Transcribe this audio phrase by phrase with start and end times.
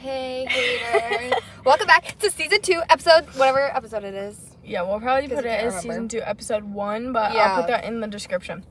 [0.00, 1.40] Hey, haters.
[1.64, 4.56] Welcome back to season two, episode, whatever episode it is.
[4.64, 5.80] Yeah, we'll probably put it as remember.
[5.80, 7.54] season two, episode one, but Yeah.
[7.54, 8.64] I'll put that in the description.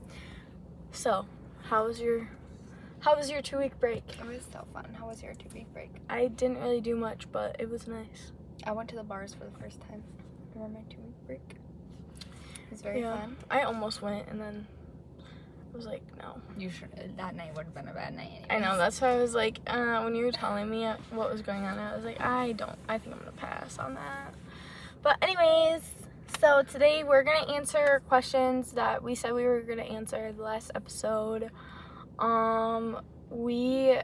[0.92, 1.26] So,
[1.64, 2.30] how was your
[3.00, 4.04] how was your two week break?
[4.18, 4.96] It was so fun.
[4.98, 5.90] How was your two week break?
[6.08, 8.32] I didn't really do much, but it was nice.
[8.64, 10.02] I went to the bars for the first time
[10.56, 11.56] over my two week break.
[12.20, 13.36] It was very yeah, fun.
[13.50, 14.66] I almost went, and then
[15.78, 16.34] was like, no.
[16.58, 16.90] You should.
[17.16, 18.30] That night would have been a bad night.
[18.30, 18.46] Anyways.
[18.50, 18.76] I know.
[18.76, 21.78] That's why I was like, uh, when you were telling me what was going on,
[21.78, 22.76] I was like, I don't.
[22.88, 24.34] I think I'm gonna pass on that.
[25.02, 25.82] But anyways,
[26.40, 30.72] so today we're gonna answer questions that we said we were gonna answer the last
[30.74, 31.50] episode.
[32.18, 33.98] Um, we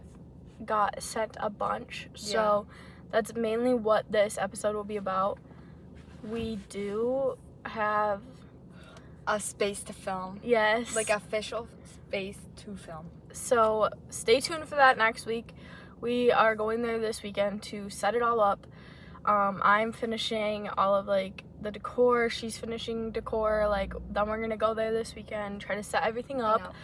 [0.64, 2.66] got sent a bunch, so
[3.10, 5.38] that's mainly what this episode will be about.
[6.22, 7.36] We do
[7.66, 8.22] have
[9.26, 13.06] a space to film, yes, like official space to film.
[13.32, 15.54] So stay tuned for that next week.
[16.00, 18.66] We are going there this weekend to set it all up.
[19.24, 22.28] Um, I'm finishing all of like the decor.
[22.28, 23.66] She's finishing decor.
[23.68, 26.74] Like then we're gonna go there this weekend, try to set everything up.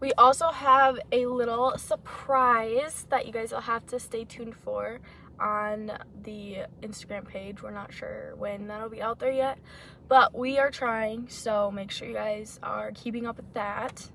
[0.00, 5.00] We also have a little surprise that you guys will have to stay tuned for
[5.40, 7.62] on the Instagram page.
[7.62, 9.58] We're not sure when that'll be out there yet,
[10.08, 11.28] but we are trying.
[11.28, 14.10] So make sure you guys are keeping up with that.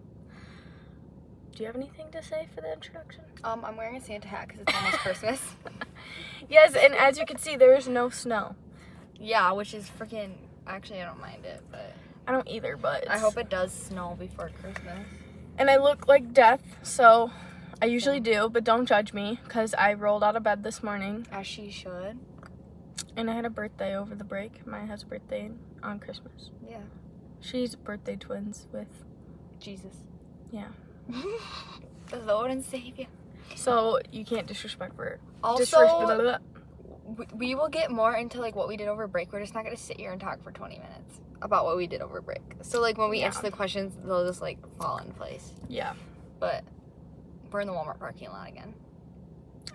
[1.56, 3.24] Do you have anything to say for the introduction?
[3.44, 5.42] Um, I'm wearing a Santa hat because it's almost Christmas.
[6.50, 8.56] Yes, and as you can see, there is no snow.
[9.20, 10.32] Yeah, which is freaking.
[10.66, 11.94] Actually, I don't mind it, but
[12.28, 15.06] I don't either, but I hope it does snow before Christmas.
[15.58, 17.32] And I look like death, so
[17.82, 21.28] I usually do, but don't judge me because I rolled out of bed this morning
[21.32, 22.18] As she should.
[23.16, 24.66] And I had a birthday over the break.
[24.68, 25.52] Maya has a birthday
[25.84, 26.52] on Christmas.
[26.68, 26.78] Yeah.
[27.42, 28.88] She's birthday twins with,
[29.60, 29.96] Jesus.
[30.52, 30.68] Yeah.
[32.10, 33.08] the Lord and Savior.
[33.56, 35.20] so you can't disrespect her.
[35.44, 36.40] Also, Disres-
[37.18, 39.32] we- we will get more into like what we did over break.
[39.34, 42.02] We're just not gonna sit here and talk for 20 minutes about what we did
[42.02, 42.42] over break.
[42.62, 43.28] So like when we Yeah.
[43.28, 45.54] answer the questions, they'll just like fall in place.
[45.68, 45.94] yeah.
[46.40, 46.64] But
[47.52, 48.74] we're in the Walmart parking lot again.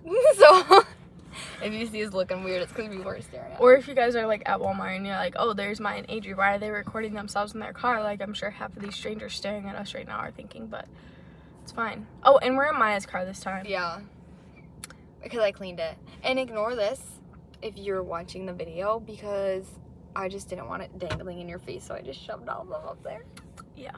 [0.36, 0.84] so
[1.62, 3.60] if you see us looking weird, it's because we were staring at.
[3.60, 6.08] Or if you guys are like at Walmart and you're like, oh, there's Maya and
[6.08, 8.02] Adri, why are they recording themselves in their car?
[8.02, 10.86] Like, I'm sure half of these strangers staring at us right now are thinking, but
[11.62, 12.06] it's fine.
[12.22, 13.64] Oh, and we're in Maya's car this time.
[13.66, 14.00] Yeah.
[15.22, 15.96] Because I cleaned it.
[16.22, 17.00] And ignore this
[17.62, 19.64] if you're watching the video because
[20.14, 22.68] I just didn't want it dangling in your face, so I just shoved all of
[22.68, 23.24] them up there.
[23.76, 23.96] Yeah.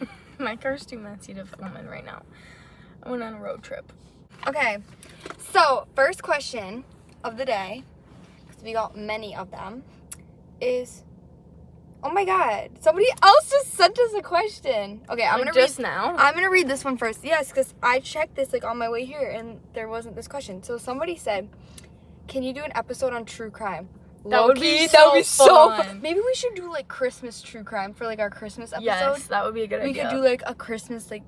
[0.38, 2.22] My car's too messy to film in right now.
[3.02, 3.92] I went on a road trip.
[4.48, 4.78] Okay.
[5.52, 6.84] So, first question
[7.24, 7.84] of the day,
[8.48, 9.82] because we got many of them,
[10.60, 11.04] is
[12.02, 12.70] Oh my god.
[12.80, 15.02] Somebody else just sent us a question.
[15.10, 16.14] Okay, I'm Like, gonna read just now.
[16.16, 17.22] I'm gonna read this one first.
[17.22, 20.62] Yes, because I checked this like on my way here and there wasn't this question.
[20.62, 21.50] So somebody said,
[22.26, 23.90] "Can you do an episode on true crime?"
[24.26, 25.86] That would be Low-key, that would be so so fun.
[25.86, 26.00] fun.
[26.00, 28.84] Maybe we should do like Christmas true crime for like our Christmas episode.
[28.86, 30.04] yes, that would be a good we idea.
[30.08, 31.22] could do like a Christmas like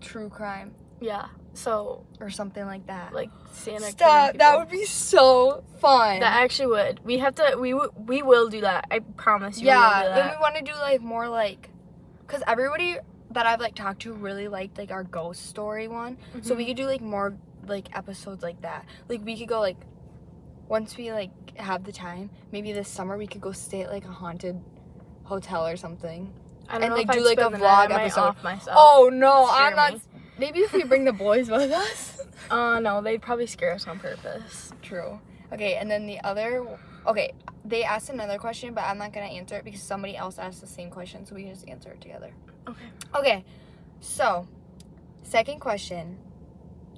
[0.00, 1.26] true crime yeah.
[1.54, 3.12] So or something like that.
[3.12, 3.86] like Santa.
[3.86, 4.36] Stop!
[4.36, 6.20] That would be so fun.
[6.20, 7.00] That actually would.
[7.04, 7.56] We have to.
[7.58, 8.86] We w- we will do that.
[8.90, 9.64] I promise you.
[9.64, 10.02] we yeah.
[10.08, 11.70] do Then we want to do like more like,
[12.28, 12.98] cause everybody
[13.32, 16.16] that I've like talked to really liked like our ghost story one.
[16.42, 16.58] So Mhm.
[16.58, 17.36] we could do like more
[17.66, 18.86] like episodes like that.
[19.08, 19.76] Like we could go like
[20.68, 24.04] once we like have the time, maybe this summer we could go stay at like
[24.04, 24.60] a haunted
[25.24, 26.32] hotel or something.
[26.68, 27.64] I don't and, know like, do, I'd like, a vlog night.
[27.64, 28.20] I might episode.
[28.20, 28.76] Off myself.
[28.78, 30.00] Oh no, I'm not.
[30.38, 32.14] Maybe if we bring the boys with us.
[32.50, 34.72] Uh, no, they'd probably scare us on purpose.
[34.80, 35.20] True.
[35.52, 36.64] Okay, and then the other
[37.06, 37.32] okay,
[37.64, 40.66] they asked another question, but I'm not gonna answer it because somebody else asked the
[40.66, 42.30] same question, so we can just answer it together.
[42.66, 42.84] Okay.
[43.14, 43.44] Okay,
[44.00, 44.46] so
[45.22, 46.16] second question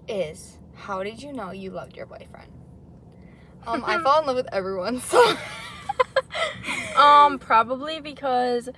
[0.07, 2.53] is how did you know you loved your boyfriend?
[3.67, 5.37] Um, I fall in love with everyone, so
[6.97, 8.69] um, probably because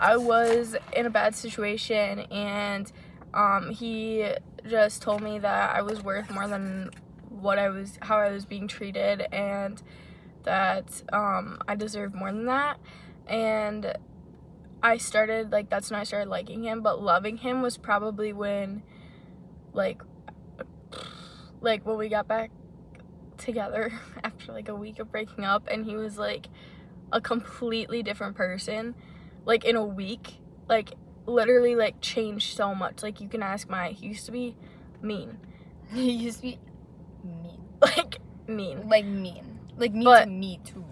[0.00, 2.90] I was in a bad situation and
[3.36, 4.28] um he
[4.68, 6.90] just told me that I was worth more than
[7.28, 9.80] what I was how I was being treated and
[10.44, 12.78] that um I deserved more than that.
[13.26, 13.94] And
[14.82, 18.82] I started like that's when I started liking him but loving him was probably when
[19.72, 20.02] like
[21.60, 22.50] like when we got back
[23.36, 23.92] together
[24.24, 26.48] after like a week of breaking up and he was like
[27.12, 28.94] a completely different person.
[29.44, 30.94] Like in a week like
[31.26, 34.56] literally like changed so much like you can ask my he used to be
[35.02, 35.38] mean
[35.92, 36.58] he used to be
[37.24, 37.60] mean.
[37.82, 39.58] like mean Like mean.
[39.76, 40.84] Like mean But- to me too.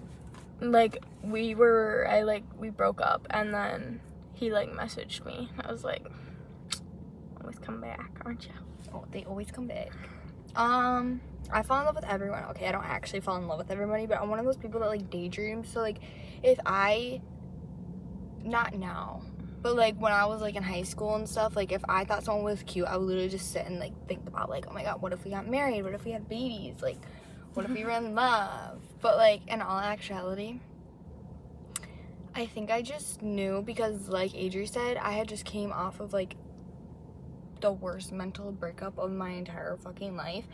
[0.61, 4.01] like we were i like we broke up and then
[4.35, 6.05] he like messaged me i was like
[7.41, 8.53] always come back aren't you
[8.93, 9.91] Oh, they always come back.
[10.55, 11.21] Um
[11.53, 12.45] I fall in love with everyone.
[12.51, 14.79] Okay, I don't actually fall in love with everybody, but I'm one of those people
[14.81, 15.65] that like daydream.
[15.65, 15.99] So like,
[16.45, 17.21] if I,
[18.45, 19.23] not now,
[19.65, 22.23] but like when I was like in high school and stuff, like if I thought
[22.23, 24.83] someone was cute, I would literally just sit and like think about like, oh my
[24.83, 25.83] god, what if we got married?
[25.83, 26.83] What if we had babies?
[26.83, 26.99] Like,
[27.55, 28.83] what if we were in love?
[29.01, 30.61] But like in all actuality,
[32.35, 36.13] I think I just knew because like Adri said, I had just came off of
[36.13, 36.37] like
[37.63, 40.45] the worst mental breakup of my entire fucking life.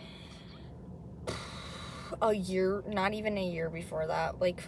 [2.23, 4.41] A year, not even a year before that.
[4.41, 4.63] Like,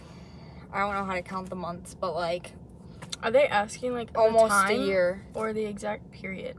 [0.73, 2.51] I don't know how to count the months, but like
[3.23, 5.25] Are they asking like almost a year.
[5.33, 6.57] or the exact period?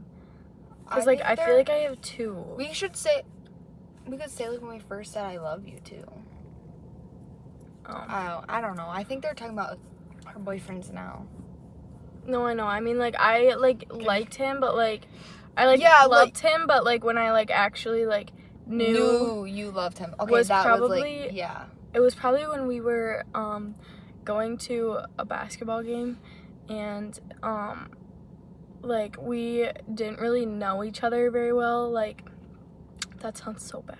[0.83, 2.33] Because like I feel like I have two.
[2.57, 3.23] we should say
[4.07, 6.03] we could say like when we first said I love you too.
[7.85, 8.87] um, Oh, I don't know.
[8.89, 9.77] I think they're talking about
[10.27, 11.25] her boyfriends now.
[12.27, 12.65] no, I know.
[12.65, 15.07] I mean, like I like liked him, but like
[15.57, 18.31] I like Yeah, like- loved him, but like when I like actually like
[18.67, 20.15] knew, Knew you loved him.
[20.19, 21.65] Okay, was that was probably- like yeah.
[21.93, 23.75] it was probably when we were um
[24.23, 26.17] going to a basketball game,
[26.69, 27.91] and um
[28.81, 31.89] like we didn't really know each other very well.
[31.89, 32.23] Like
[33.19, 33.97] that sounds so bad,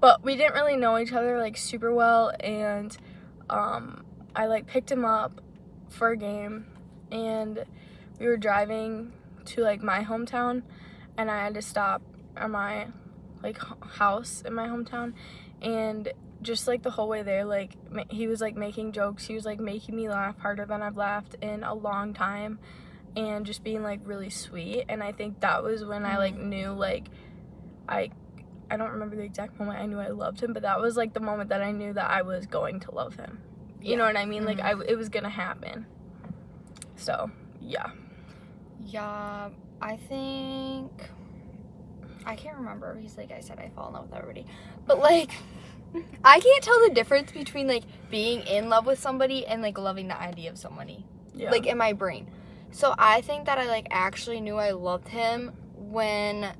[0.00, 2.96] but we didn't really know each other like super well, and
[3.48, 4.04] um
[4.36, 5.40] I like picked him up
[5.88, 6.66] for a game,
[7.10, 7.64] and
[8.18, 9.12] we were driving
[9.46, 10.62] to like my hometown,
[11.16, 12.02] and I had to stop
[12.36, 12.88] at my
[13.42, 13.58] like
[13.98, 15.14] house in my hometown,
[15.62, 16.12] and
[16.44, 17.72] just like the whole way there, like
[18.10, 19.26] he was like making jokes.
[19.26, 22.60] He was like making me laugh harder than I've laughed in a long time,
[23.16, 24.84] and just being like really sweet.
[24.88, 26.48] And I think that was when I like mm-hmm.
[26.50, 27.08] knew like
[27.88, 28.10] I.
[28.70, 31.12] I don't remember the exact moment I knew I loved him, but that was like
[31.12, 33.42] the moment that I knew that I was going to love him.
[33.82, 34.46] You know what I mean?
[34.46, 34.88] Like I, mm-hmm.
[34.88, 35.86] it was gonna happen.
[36.96, 37.30] So
[37.60, 37.90] yeah.
[38.80, 39.50] Yeah,
[39.82, 40.90] I think
[42.24, 42.96] I can't remember.
[42.98, 44.46] He's like I said, I fall in love with everybody,
[44.86, 45.32] but like
[46.24, 50.08] I can't tell the difference between like being in love with somebody and like loving
[50.08, 51.04] the idea of somebody.
[51.34, 51.50] Yeah.
[51.50, 52.30] Like in my brain.
[52.70, 56.54] So I think that I like actually knew I loved him when.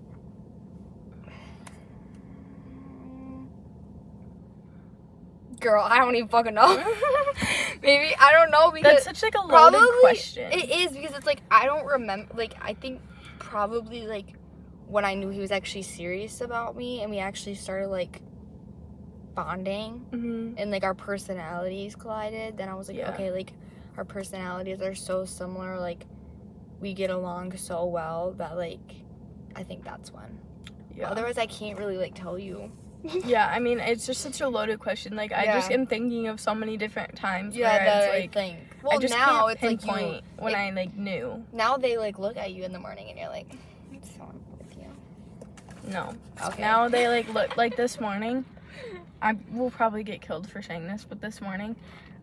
[5.60, 6.76] Girl, I don't even fucking know.
[7.82, 10.52] Maybe I don't know because That's such like a loaded question.
[10.52, 12.34] it is because it's like I don't remember.
[12.34, 13.00] Like I think
[13.38, 14.34] probably like
[14.86, 18.20] when I knew he was actually serious about me and we actually started like
[19.34, 22.56] bonding hmm and like our personalities collided.
[22.56, 23.10] Then I was like, Yeah.
[23.12, 23.52] okay, like
[23.96, 25.78] our personalities are so similar.
[25.78, 26.06] Like
[26.80, 28.80] we get along so well that like
[29.56, 30.38] I think that's when.
[30.96, 31.10] Yeah.
[31.10, 32.70] Otherwise, I can't really like tell you.
[33.26, 35.14] yeah, I mean, it's just such a loaded question.
[35.14, 38.18] Like, I just am thinking of so many different times Yeah, where that it's I
[38.20, 38.58] like, think.
[38.82, 40.20] Well, I just now can't it's like you.
[40.38, 41.44] when I like knew.
[41.52, 43.46] Now they like look at you in the morning and you're like,
[43.92, 44.26] I'm so
[44.58, 45.90] with you.
[45.90, 46.14] No.
[46.46, 46.62] Okay.
[46.62, 48.44] Now they like look like this morning.
[49.22, 51.76] I will probably get killed for saying this, but this morning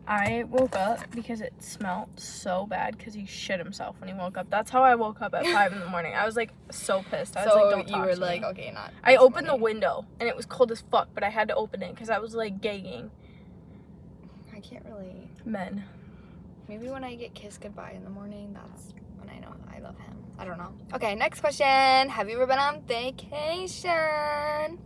[0.06, 4.36] I woke up because it smelled so bad because he shit himself when he woke
[4.36, 4.50] up.
[4.50, 6.14] That's how I woke up at five in the morning.
[6.14, 7.36] I was like so pissed.
[7.36, 8.46] I was so like, don't you talk were to like, me.
[8.48, 8.92] okay, not.
[9.04, 11.82] I opened the window and it was cold as fuck, but I had to open
[11.82, 13.10] it because I was like gagging.
[14.54, 15.28] I can't really.
[15.44, 15.84] Men.
[16.68, 19.98] Maybe when I get kissed goodbye in the morning, that's when I know I love
[19.98, 20.16] him.
[20.38, 20.72] I don't know.
[20.94, 22.08] Okay, next question.
[22.08, 24.78] Have you ever been on vacation?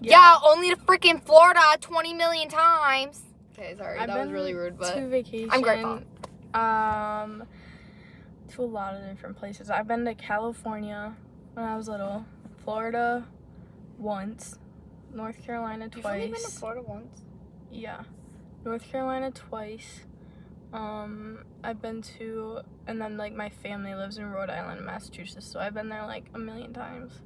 [0.00, 3.22] Yeah, only to freaking Florida 20 million times.
[3.52, 3.98] Okay, sorry.
[3.98, 5.50] I've that was been really rude, but to vacation.
[5.50, 6.02] I'm grateful.
[6.54, 7.44] Um,
[8.52, 9.70] to a lot of different places.
[9.70, 11.14] I've been to California
[11.54, 12.24] when I was little,
[12.64, 13.26] Florida
[13.98, 14.56] once,
[15.14, 15.96] North Carolina twice.
[15.96, 16.14] you've twice.
[16.14, 17.22] only been to Florida once.
[17.70, 18.02] Yeah,
[18.64, 20.00] North Carolina twice.
[20.72, 25.60] Um, I've been to, and then like my family lives in Rhode Island, Massachusetts, so
[25.60, 27.20] I've been there like a million times.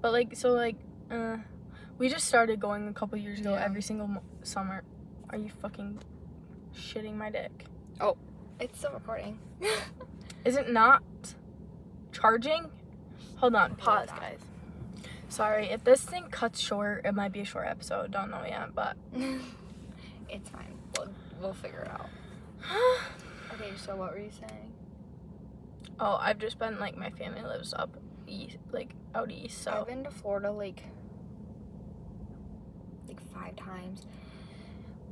[0.00, 0.76] But like, so like,
[1.10, 1.38] uh,
[1.98, 3.64] we just started going a couple years ago Yeah.
[3.64, 4.82] every single mo- summer.
[5.30, 5.98] Are you fucking
[6.76, 7.66] shitting my dick?
[8.00, 8.16] Oh,
[8.60, 9.38] it's still recording.
[10.44, 11.02] Is it not
[12.12, 12.70] charging?
[13.36, 14.38] Hold on, pause, guys.
[15.28, 18.10] Sorry, if this thing cuts short, it might be a short episode.
[18.10, 18.96] Don't know yet, but.
[20.28, 20.76] it's fine.
[20.98, 21.08] We'll,
[21.40, 22.08] we'll figure it out.
[23.54, 24.72] Okay, so what were you saying?
[26.00, 27.96] oh, I've just been like my family lives up
[28.26, 30.82] east, like out east, so I've been to Florida like
[33.34, 34.06] five times.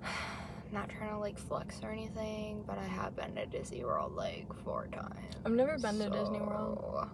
[0.72, 4.46] Not trying to like flex or anything, but I have been to Disney World like
[4.64, 5.34] four times.
[5.44, 7.08] I've never been to Disney World.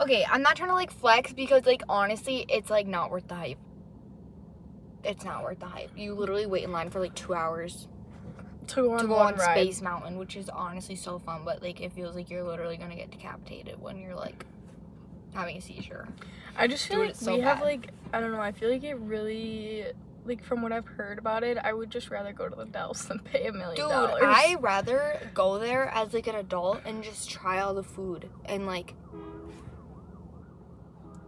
[0.00, 3.34] Okay, I'm not trying to like flex because like honestly, it's like not worth the
[3.34, 3.58] hype.
[5.02, 5.90] It's not worth the hype.
[5.96, 7.88] You literally wait in line for like two hours
[8.68, 9.38] To go on to go on.
[9.38, 12.96] Space Mountain, which is honestly so fun, but like it feels like you're literally gonna
[12.96, 14.46] get decapitated when you're like
[15.34, 16.06] having a seizure.
[16.56, 18.40] I just feel do like so we have like I don't know.
[18.40, 19.84] I feel like it really
[20.24, 23.06] like from what I've heard about it, I would just rather go to the Dells
[23.06, 24.22] than pay a million Dude, dollars.
[24.24, 28.66] I rather go there as like an adult and just try all the food and
[28.66, 28.94] like.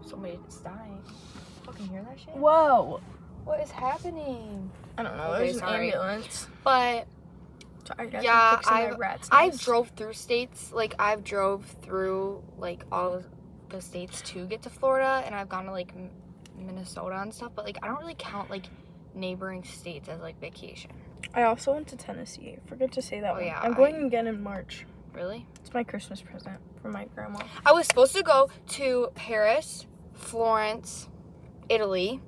[0.07, 1.03] Somebody's dying.
[1.65, 2.35] Fucking hear that shit?
[2.37, 3.01] Whoa.
[3.45, 4.71] What is happening?
[4.99, 5.33] I don't know.
[5.33, 5.87] Okay, There's an sorry.
[5.93, 6.47] ambulance.
[6.65, 7.07] But
[7.85, 9.65] Sorry, Yeah, I'm fixing I've- rat's I nest.
[9.65, 10.73] drove through states.
[10.73, 13.23] Like I've drove through like all
[13.71, 15.93] the states to get to Florida, and I've gone to like
[16.57, 17.53] Minnesota and stuff.
[17.57, 18.67] But like I don't really count like
[19.15, 20.91] neighboring states as like vacation.
[21.35, 22.57] I also went to Tennessee.
[22.67, 23.45] Forget to say that Oh, one.
[23.47, 24.87] yeah, I'm I- going again in March.
[25.15, 25.47] Really?
[25.61, 27.41] It's my Christmas present from my grandma.
[27.67, 31.09] I was supposed to go to Paris, Florence,
[31.69, 32.21] Italy,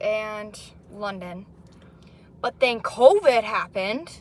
[0.00, 0.58] and
[0.92, 1.46] London.
[2.40, 4.20] But then COVID happened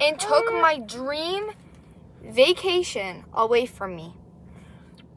[0.00, 1.50] and took my dream
[2.22, 4.14] vacation away from me.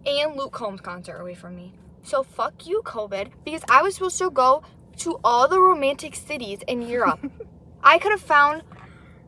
[0.05, 1.73] And Luke Combs concert away from me.
[2.03, 4.63] So fuck you, COVID, because I was supposed to go
[4.99, 7.19] to all the romantic cities in Europe.
[7.83, 8.63] I could have found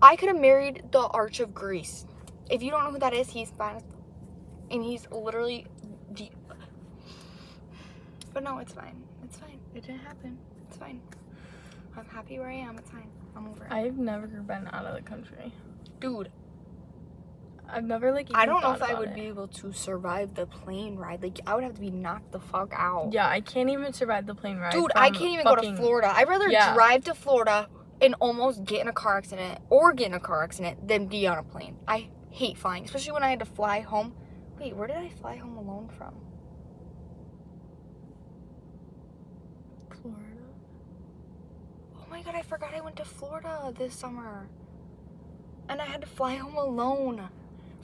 [0.01, 2.05] I could have married the Arch of Greece.
[2.49, 3.83] If you don't know who that is, he's fine.
[4.69, 5.67] And he's literally
[6.11, 6.29] the
[8.33, 9.03] but no it's fine.
[9.23, 9.59] It's fine.
[9.75, 10.37] It didn't happen.
[10.67, 11.01] It's fine.
[11.97, 12.77] I'm happy where i am.
[12.77, 13.09] It's fine.
[13.35, 13.71] I'm over it.
[13.71, 15.53] I've never been out of the country.
[15.99, 16.29] dude
[17.73, 18.27] I've never like.
[18.33, 19.15] i don't know if i would it.
[19.15, 22.39] be able to survive the plane ride like i would have to be knocked the
[22.39, 24.71] fuck out Yeah, I can't even survive the plane ride.
[24.73, 26.73] dude i can't even go to florida i'd rather Yeah.
[26.73, 27.67] drive to florida
[28.01, 31.27] and almost get in a car accident or get in a car accident than be
[31.27, 34.13] on a plane i hate flying especially when i had to fly home
[34.59, 36.13] wait where did i fly home alone from
[40.01, 40.25] Florida.
[41.95, 44.47] Oh my god, I forgot I went to Florida this summer.
[45.69, 47.29] And I had to fly home alone.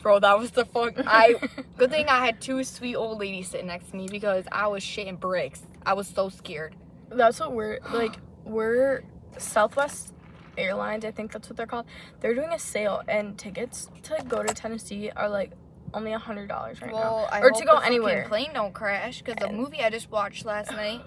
[0.01, 0.93] Bro, that was the fuck.
[1.05, 1.35] I
[1.77, 4.83] good thing I had two sweet old ladies sitting next to me because I was
[4.83, 5.61] shitting bricks.
[5.85, 6.75] I was so scared.
[7.09, 8.15] That's what we're like.
[8.45, 9.03] We're
[9.37, 10.13] Southwest
[10.57, 11.03] Airlines.
[11.05, 11.85] I think that's what they're called.
[12.21, 15.51] They're doing a sale, and tickets to go to Tennessee are like
[15.93, 17.27] only a hundred dollars right now.
[17.31, 18.25] I Or to go anywhere.
[18.27, 21.01] plane don't crash because the movie I just watched last night,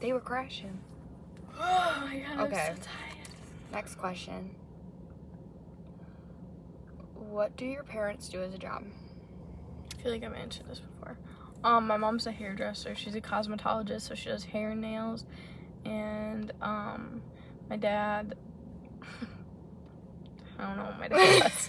[0.00, 0.80] they were crashing.
[1.60, 2.52] Oh my god.
[2.52, 2.68] Okay.
[2.70, 3.28] I'm so tired.
[3.72, 4.54] Next question.
[7.28, 8.84] What do your parents do as a job?
[9.98, 11.18] I feel like I've answered this before.
[11.62, 12.94] Um, my mom's a hairdresser.
[12.94, 15.26] She's a cosmetologist, so she does hair and nails.
[15.84, 17.20] And um,
[17.68, 18.34] my dad.
[20.58, 21.68] I don't know what my dad does.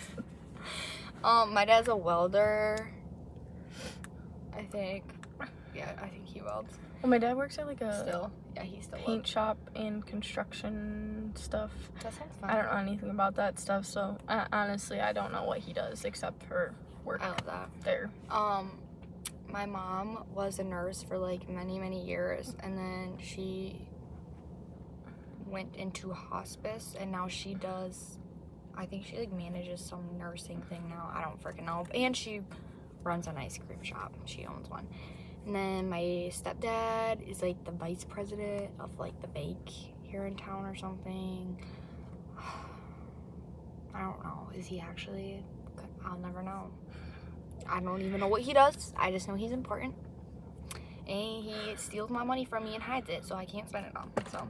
[1.23, 2.91] Um, my dad's a welder.
[4.55, 5.03] I think.
[5.75, 6.73] Yeah, I think he welds.
[7.01, 11.31] well, my dad works at like a Still, yeah, he still paint shop and construction
[11.35, 11.71] stuff.
[12.03, 12.49] That sounds fun.
[12.49, 16.03] I don't know anything about that stuff, so honestly, I don't know what he does
[16.05, 16.73] except for
[17.05, 17.69] work I love that.
[17.83, 18.09] there.
[18.29, 18.79] Um,
[19.47, 23.87] my mom was a nurse for like many, many years, and then she
[25.45, 28.19] went into hospice, and now she does.
[28.75, 31.09] I think she like manages some nursing thing now.
[31.13, 31.85] I don't freaking know.
[31.93, 32.41] And she
[33.03, 34.13] runs an ice cream shop.
[34.25, 34.87] She owns one.
[35.45, 39.57] And then my stepdad is like the vice president of like the bank
[40.03, 41.57] here in town or something.
[43.93, 44.49] I don't know.
[44.55, 45.43] Is he actually?
[46.05, 46.69] I'll never know.
[47.67, 48.93] I don't even know what he does.
[48.97, 49.93] I just know he's important.
[51.07, 53.95] And he steals my money from me and hides it, so I can't spend it
[53.95, 54.11] on.
[54.31, 54.47] So,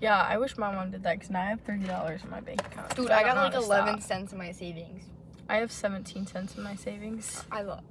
[0.00, 2.40] Yeah, I wish my mom did that because now I have thirty dollars in my
[2.40, 2.94] bank account.
[2.96, 4.08] dude, so I don't got like 11 stop.
[4.08, 5.04] cents in my savings.
[5.48, 7.44] I have seventeen cents in my savings.
[7.52, 7.84] I love.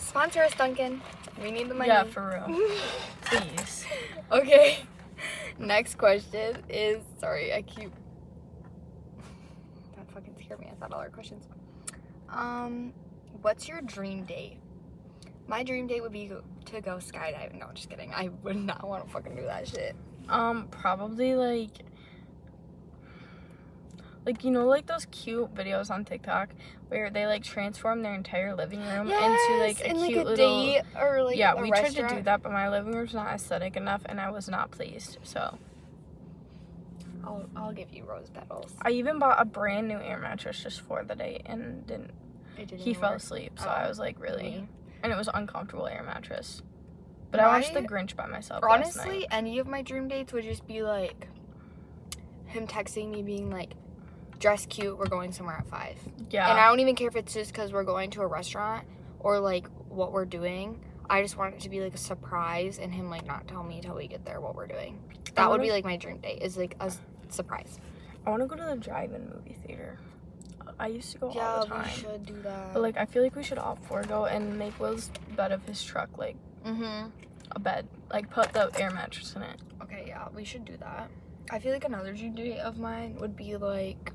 [0.00, 1.00] Sponsor us, Duncan.
[1.42, 1.88] We need the money.
[1.88, 2.60] Yeah, for real.
[3.22, 3.84] Please.
[4.30, 4.78] okay.
[5.58, 7.90] Next question is sorry, I keep
[9.96, 10.68] that fucking scared me.
[10.70, 11.48] I thought all our questions.
[12.28, 12.92] Um,
[13.42, 14.58] what's your dream date?
[15.46, 16.32] My dream date would be
[16.66, 17.60] to go skydiving.
[17.60, 18.12] No, just kidding.
[18.14, 19.94] I would not want to fucking do that shit.
[20.28, 21.70] Um, probably like
[24.24, 26.50] like you know like those cute videos on TikTok
[26.94, 30.36] where they like transform their entire living room into like a cute like a little
[30.36, 33.76] date or like yeah, we tried to do that, but my living room's not aesthetic
[33.76, 35.18] enough, and I was not pleased.
[35.24, 35.58] So
[37.24, 38.72] I'll, I'll give you rose petals.
[38.80, 42.12] I even bought a brand new air mattress just for the date, and didn't.
[42.56, 44.68] It didn't He even fell asleep, so Oh, I was like, really, really?
[45.02, 46.62] and it was uncomfortable air mattress.
[47.32, 48.62] But I watched The Grinch by myself.
[48.62, 51.26] Honestly, any of my dream dates would just be like
[52.46, 53.72] him texting me, being like,
[54.38, 55.96] "Dress cute, we're going somewhere at 5.
[56.30, 58.86] yeah, And I don't even care if it's just because we're going to a restaurant
[59.20, 60.80] or like what we're doing.
[61.08, 63.76] I just want it to be like a surprise and him like not tell me
[63.76, 64.98] until we get there what we're doing.
[65.34, 66.92] That would be like my dream date is like a
[67.28, 67.78] surprise.
[68.26, 69.98] I want to go to the drive-in movie theater.
[70.78, 71.84] I used to go all the time.
[71.84, 72.72] Yeah, we should do that.
[72.72, 75.64] But like I feel like we should opt for go and make Will's bed of
[75.66, 77.08] his truck like mm-hmm.
[77.50, 77.86] a bed.
[78.10, 79.60] Like put the air mattress in it.
[79.82, 81.10] Okay, yeah, we should do that.
[81.50, 84.12] I feel like another due date of mine would be like.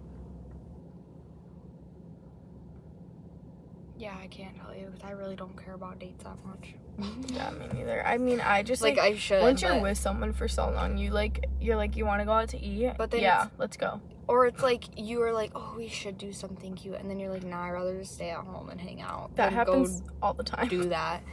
[4.00, 6.74] Yeah, I can't tell you because I really don't care about dates that much.
[7.34, 8.06] Yeah, me neither.
[8.06, 9.42] I mean I just like, like, I should.
[9.42, 12.32] once you're with someone for so long, you like you're like you want to go
[12.32, 12.94] out to eat.
[12.98, 14.02] But then yeah, let's go.
[14.28, 17.32] or it's like you are like, oh, we should do something cute, and then you're
[17.32, 19.36] like, nah, I'd rather just stay at home and hang out.
[19.36, 20.68] That happens all the time.
[20.70, 21.22] Do that.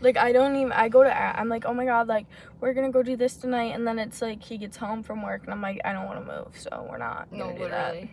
[0.00, 0.72] Like I don't even.
[0.72, 1.10] I go to.
[1.40, 2.26] I'm like, oh my god, like
[2.60, 5.44] we're gonna go do this tonight, and then it's like he gets home from work,
[5.44, 7.94] and I'm like, I don't want to move, so we're not No, gonna do that.
[7.94, 8.10] literally.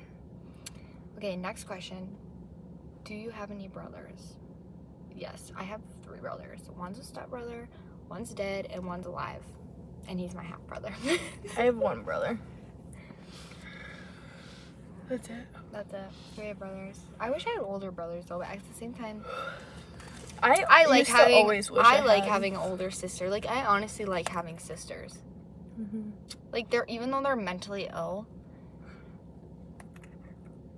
[1.17, 2.15] Okay, next question.
[3.05, 4.33] Do you have any brothers?
[5.15, 6.59] Yes, I have three brothers.
[6.77, 7.67] One's a stepbrother,
[8.09, 9.43] one's dead, and one's alive.
[10.07, 10.93] And he's my half brother.
[11.57, 12.39] I have one brother.
[15.09, 15.45] That's it.
[15.71, 15.99] That's it.
[16.35, 16.99] Three brothers.
[17.19, 19.23] I wish I had older brothers though, but at the same time,
[20.41, 21.35] I I like having.
[21.35, 22.31] always wish I, I like had.
[22.31, 23.29] having an older sister.
[23.29, 25.19] Like I honestly like having sisters.
[25.79, 26.11] Mhm.
[26.53, 28.25] Like they're even though they're mentally ill.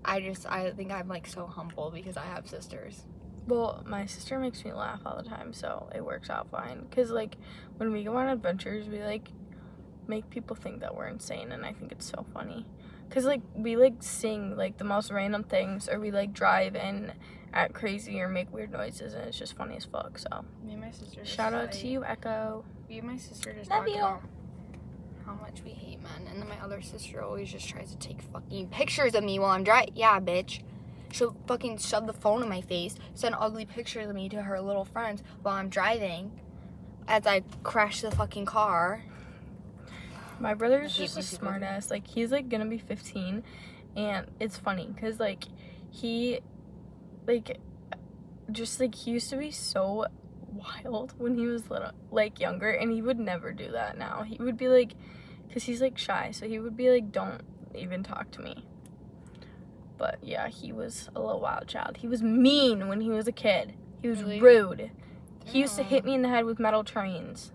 [0.06, 3.04] I just I think I'm like so humble because I have sisters.
[3.48, 6.88] Well, my sister makes me laugh all the time, so it works out fine.
[6.92, 7.36] Cause like
[7.78, 9.30] when we go on adventures, we like
[10.08, 12.66] make people think that we're insane, and I think it's so funny.
[13.10, 17.14] Cause like we like sing like the most random things, or we like drive and
[17.54, 20.18] act crazy or make weird noises, and it's just funny as fuck.
[20.18, 21.22] So Me and my sister.
[21.22, 21.82] just shout out fight.
[21.82, 22.66] to you, Echo.
[22.90, 23.98] Me and my sister just Love talked you.
[23.98, 24.22] about
[25.26, 28.22] how much we hate men, and then my other sister always just tries to take
[28.22, 29.94] fucking pictures of me while I'm driving.
[29.96, 30.62] Yeah, bitch.
[31.12, 34.60] She'll fucking shove the phone in my face, send ugly pictures of me to her
[34.60, 36.40] little friends while I'm driving,
[37.08, 39.04] as I crash the fucking car.
[40.40, 41.92] My brother's just a when smart ass.
[41.92, 43.44] Like he's like gonna be 15,
[43.96, 45.46] and it's funny because like
[45.92, 46.40] he,
[47.28, 47.60] like,
[48.52, 50.08] just like he used to be so
[50.56, 54.24] wild when he was little, like younger, and he would never do that now.
[54.24, 54.94] He would be like,
[55.54, 57.42] cause he's like shy, so he would be like, don't
[57.76, 58.66] even talk to me.
[59.98, 61.98] But yeah, he was a little wild child.
[61.98, 63.74] He was mean when he was a kid.
[64.02, 64.42] He was Really?
[64.42, 64.92] rude.
[65.46, 67.52] He used to hit me in the head with metal trains.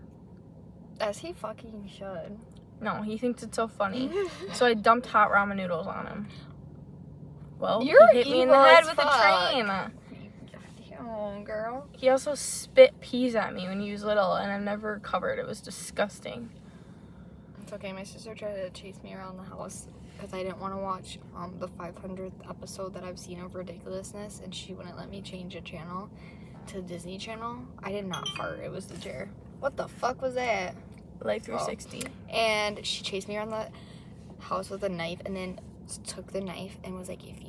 [0.99, 2.37] As he fucking should.
[2.81, 4.09] No, he thinks it's so funny.
[4.53, 6.27] So I dumped hot ramen noodles on him.
[7.59, 9.13] Well, You're he hit me in the head with fuck.
[9.13, 9.91] a train.
[11.03, 11.87] Damn, girl.
[11.91, 15.39] He also spit peas at me when he was little, and I've never recovered.
[15.39, 16.49] It was disgusting.
[17.61, 17.93] It's okay.
[17.93, 21.19] My sister tried to chase me around the house because I didn't want to watch
[21.35, 25.53] um, the 500th episode that I've seen of Ridiculousness, and she wouldn't let me change
[25.53, 26.09] the channel
[26.67, 27.59] to Disney Channel.
[27.81, 28.59] I did not fart.
[28.59, 29.29] It was the chair.
[29.59, 30.75] What the fuck was that?
[31.21, 32.03] Life 360.
[32.29, 33.69] And she chased me around the
[34.39, 35.59] house with a knife, and then
[36.05, 37.48] took the knife and was like, "If you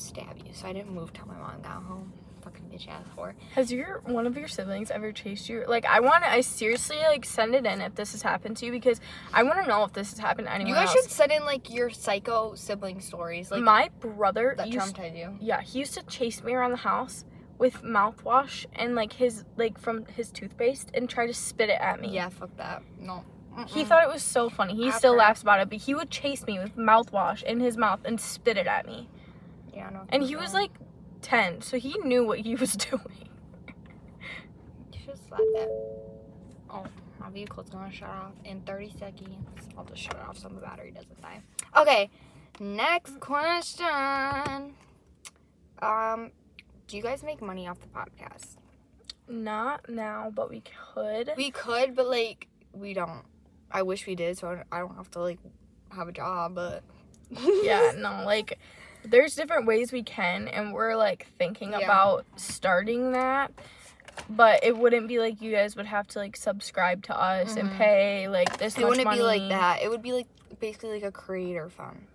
[0.00, 2.12] stab you." So I didn't move till my mom got home.
[2.42, 3.34] Fucking bitch ass whore.
[3.54, 5.64] Has your one of your siblings ever chased you?
[5.68, 6.30] Like, I want to.
[6.30, 8.98] I seriously like send it in if this has happened to you because
[9.34, 11.02] I want to know if this has happened to anyone You guys else.
[11.02, 15.36] should send in like your psycho sibling stories, like My brother that used traumatized you.
[15.38, 17.26] Yeah, he used to chase me around the house
[17.58, 22.00] with mouthwash and like his like from his toothpaste and try to spit it at
[22.00, 22.08] me.
[22.08, 22.82] Yeah, fuck that.
[22.98, 23.22] No.
[23.66, 23.86] He Mm-mm.
[23.86, 24.74] thought it was so funny.
[24.76, 28.00] He still laughs about it, but he would chase me with mouthwash in his mouth
[28.06, 29.10] and spit it at me.
[29.74, 30.06] Yeah, no.
[30.10, 30.70] And he was like
[31.22, 33.28] 10, so he knew what he was doing.
[34.92, 35.68] You should slap that.
[36.70, 36.84] Oh,
[37.18, 39.68] my vehicle's gonna shut off in 30 seconds.
[39.76, 41.40] I'll just shut it off so my battery doesn't die.
[41.76, 42.10] Okay,
[42.58, 44.74] next question.
[45.82, 46.30] Um,
[46.86, 48.56] do you guys make money off the podcast?
[49.28, 50.62] Not now, but we
[50.94, 51.32] could.
[51.36, 53.22] We could, but like, we don't.
[53.70, 55.38] I wish we did, so I- I don't have to like
[55.92, 56.82] have a job, but.
[57.62, 58.58] yeah, no, like
[59.04, 61.78] there's different ways we can and we're like thinking Yeah.
[61.80, 63.52] about starting that.
[64.28, 67.70] But it wouldn't be like you guys would have to like subscribe to us and
[67.70, 67.76] Mhm.
[67.78, 69.18] pay like this It wouldn't money.
[69.18, 69.82] be like that.
[69.82, 70.26] It would be like
[70.58, 72.06] basically like a creator fund.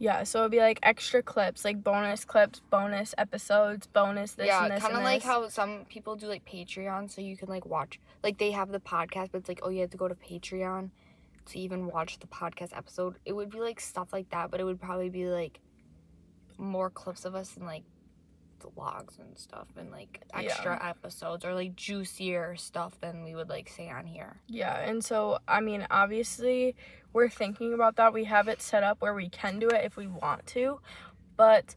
[0.00, 4.62] Yeah, so it'd be like extra clips, like bonus clips, bonus episodes, bonus this yeah,
[4.64, 7.66] and this kind of like how some people do like Patreon, so you can like
[7.66, 7.98] watch.
[8.22, 10.90] Like they have the podcast, but it's like oh you have to go to Patreon
[11.46, 13.16] to even watch the podcast episode.
[13.24, 15.58] It would be like stuff like that, but it would probably be like
[16.58, 17.84] more clips of us and like
[18.76, 23.68] vlogs and stuff and like extra episodes or like juicier stuff than we would like
[23.68, 24.40] say on here.
[24.48, 26.74] Yeah, and so I mean, obviously,
[27.12, 28.12] we're thinking about that.
[28.12, 30.80] We have it set up where we can do it if we want to,
[31.36, 31.76] but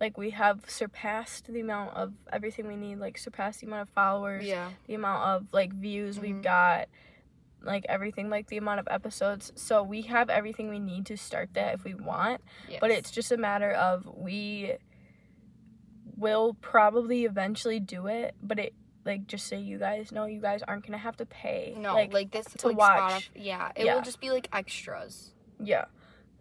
[0.00, 3.88] like we have surpassed the amount of everything we need, like surpassed the amount of
[3.90, 4.70] followers, Yeah.
[4.86, 6.42] the amount of like views we've Mhm.
[6.42, 6.88] got.
[7.66, 9.52] Like everything like the amount of episodes.
[9.56, 12.40] So we have everything we need to start that if we want.
[12.80, 14.74] But it's just a matter of we
[16.16, 18.74] will probably eventually do it, but it
[19.04, 21.74] like just so you guys know you guys aren't gonna have to pay.
[21.78, 23.30] no, like, like, this to like, watch.
[23.34, 23.94] Spotif- yeah, it Yeah.
[23.94, 25.84] will just be like extras, yeah.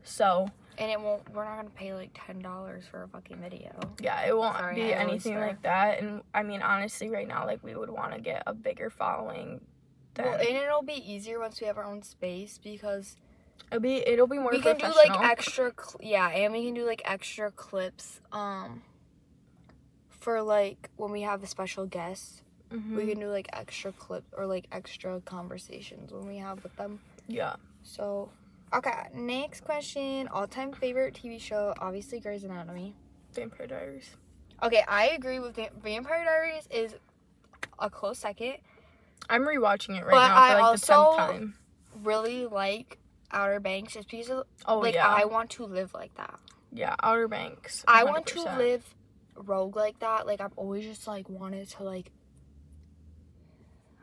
[0.03, 1.29] So and it won't.
[1.33, 3.71] We're not gonna pay like ten dollars for a fucking video.
[4.01, 6.01] yeah, it won't Sorry, be anything like that.
[6.01, 9.61] And I mean honestly right now like we would wanna get a bigger following
[10.17, 13.17] Well, and it'll be easier once we have our own space because
[13.71, 15.71] it'll be it'll be more we can do like extra.
[15.77, 18.21] Cl- yeah, and we can do like extra clips.
[18.31, 18.81] Um.
[20.09, 22.95] For like when we have a special guest, Mhm.
[22.95, 26.99] we can do like extra clip or like extra conversations when we have with them.
[27.27, 27.55] yeah.
[27.83, 28.29] So,
[28.73, 30.27] okay, next question.
[30.29, 31.75] All time favorite TV show?
[31.79, 32.95] Obviously, Grey's Anatomy.
[33.33, 34.09] Vampire Diaries.
[34.63, 36.95] Okay, I agree with Va- Vampire Diaries is
[37.77, 38.55] a close second.
[39.29, 41.55] I'm rewatching it right But now for I like the tenth time.
[42.03, 42.97] Really like
[43.31, 45.07] Outer Banks just because of, Oh like yeah.
[45.07, 46.39] I want to live like that.
[46.71, 47.83] yeah, Outer Banks.
[47.87, 48.83] I want to live
[49.35, 50.25] rogue like that.
[50.27, 52.11] Like I've always just like wanted to like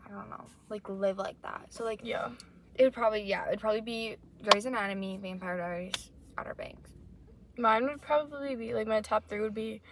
[0.04, 1.66] I don't know, like live like that.
[1.70, 2.30] So like Yeah.
[2.74, 6.90] it would probably yeah, it'd probably be Grey's Anatomy, Vampire Diaries, Outer Banks.
[7.56, 9.82] Mine would probably be like my top three would be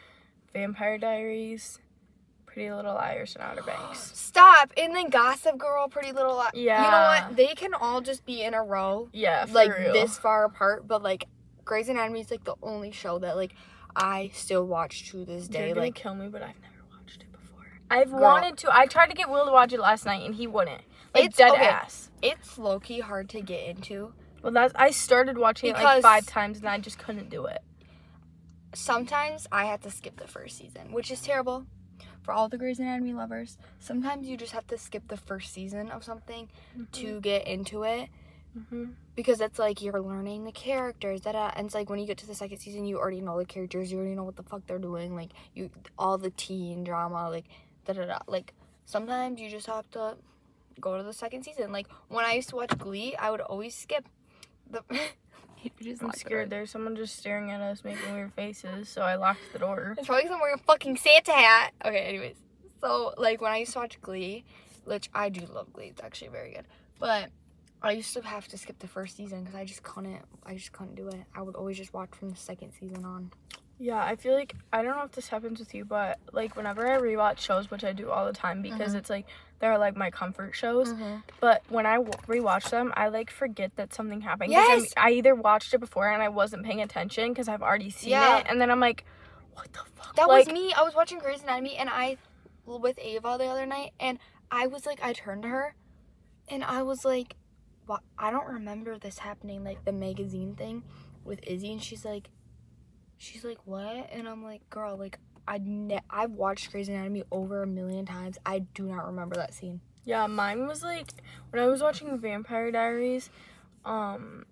[0.52, 1.78] Vampire Diaries,
[2.53, 4.11] Pretty Little Liars, and Outer Banks.
[4.15, 4.73] Stop.
[4.77, 6.51] And then Gossip Girl, Pretty Little Liars.
[6.55, 6.85] Yeah.
[6.85, 7.37] You know what?
[7.37, 9.93] They can all just be in a row, Yeah, for like real.
[9.93, 10.89] this far apart.
[10.89, 11.27] But like
[11.65, 13.55] Grey's Anatomy is like the only show that like
[13.95, 15.69] I still watch to this You're day.
[15.69, 17.67] gonna Like kill me, but I've never watched it before.
[17.91, 18.21] I've Girl.
[18.21, 18.75] wanted to.
[18.77, 20.83] I tried to get Will to watch it last night, and he wouldn't.
[21.15, 21.67] Like It's- dead okay.
[21.69, 22.11] ass.
[22.23, 24.13] it's low key hard to get into.
[24.43, 27.63] Well, that's I started watching it like five times, and I just couldn't do it.
[28.75, 31.67] Sometimes I had to skip the first season, which is terrible
[32.22, 33.59] for all the Grey's Anatomy lovers.
[33.78, 36.48] Sometimes you just have to skip the first season of something
[36.92, 38.09] to get into it.
[38.68, 42.16] hmm because it's like you're learning the characters da, and it's like when you get
[42.16, 44.66] to the second season you already know the characters you already know what the fuck
[44.66, 47.44] they're doing like you all the teen drama like
[47.85, 48.54] da da da like
[48.87, 50.16] sometimes you just have to
[50.80, 53.74] go to the second season like when i used to watch glee i would always
[53.74, 54.09] skip
[54.70, 54.83] the
[56.03, 56.51] I'm scared.
[56.51, 58.88] There's someone just staring at us, making weird faces.
[58.88, 59.94] So I locked the door.
[59.99, 62.37] it's probably someone wearing a fucking santa hat okay anyways
[62.81, 64.44] so like when i used to watch glee
[64.85, 66.64] which i do love glee it's actually very good
[66.99, 67.31] but
[67.83, 70.20] I used to have to skip the first season because I just couldn't.
[70.44, 71.23] I just couldn't do it.
[71.35, 73.33] I would always just watch from the second season on.
[73.79, 76.87] Yeah, I feel like I don't know if this happens with you, but like whenever
[76.87, 78.99] I rewatch shows, which I do all the time because Mhm.
[78.99, 79.25] it's like
[79.61, 80.92] they're like my comfort shows.
[80.92, 81.16] Mm-hmm.
[81.38, 84.51] But when I w- rewatch them, I like forget that something happened.
[84.53, 84.92] Yes!
[84.96, 88.38] I either watched it before and I wasn't paying attention because I've already seen Yeah.
[88.38, 89.05] it, and then I'm like,
[89.53, 90.16] what the fuck?
[90.16, 90.73] That like, was me.
[90.73, 92.16] I was watching Grey's Anatomy and I
[92.66, 94.18] with Ava the other night, and
[94.51, 95.75] I was like, I turned to her,
[96.49, 97.37] and I was like,
[97.87, 98.01] "What?
[98.18, 100.85] I don't remember this happening." Like the magazine thing
[101.25, 102.31] with Izzy, and she's like,
[103.18, 104.09] she's like, what?
[104.12, 105.18] And I'm like, girl, like.
[105.48, 108.38] I ne- I've watched Grey's Anatomy over a million times.
[108.46, 109.81] I do not remember that scene.
[110.05, 111.12] Yeah, mine was like
[111.50, 113.31] when I was watching Vampire Diaries.
[113.85, 114.44] Um,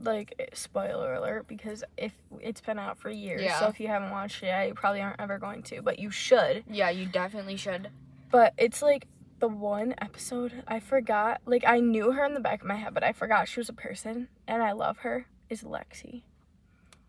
[0.00, 3.58] like spoiler alert because if it's been out for years, Yeah.
[3.60, 6.10] so if you haven't watched it, yet, you probably aren't ever going to, but you
[6.10, 6.64] should.
[6.70, 7.90] Yeah, you definitely should.
[8.30, 9.06] But it's like
[9.40, 11.40] the one episode I forgot.
[11.46, 13.68] Like I knew her in the back of my head, but I forgot she was
[13.68, 15.26] a person, and I love her.
[15.48, 16.22] Is Lexi,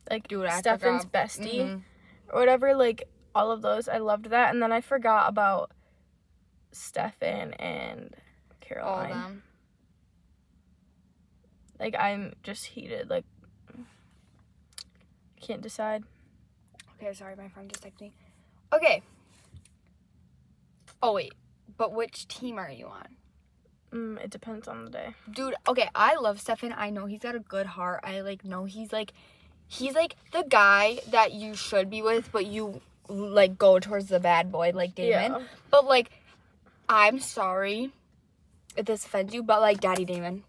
[0.10, 1.28] like Dude, I Stefan's forgot.
[1.28, 1.82] bestie Mhm.
[2.32, 2.76] or whatever.
[2.76, 5.72] Like all of those, I loved that, and then I forgot about
[6.72, 9.12] Stefan and All Caroline.
[9.12, 9.44] of them.
[11.80, 13.10] Like I'm just heated.
[13.10, 13.26] Like
[15.40, 16.04] can't decide.
[16.98, 18.14] Okay, sorry, my friend just texted me.
[18.74, 19.02] Okay.
[21.04, 21.34] Oh wait,
[21.78, 23.08] but which team are you on?
[23.92, 25.14] Mm, it depends on the day.
[25.30, 26.74] Dude, okay, I love Stefan.
[26.76, 28.00] I know he's got a good heart.
[28.04, 29.12] I like know he's like
[29.68, 34.20] he's like the guy that you should be with, but you like go towards the
[34.20, 35.32] bad boy like Damon.
[35.32, 35.40] Yeah.
[35.72, 36.12] But like
[36.90, 37.92] I'm sorry
[38.78, 40.44] if this offends you, but like Daddy Damon.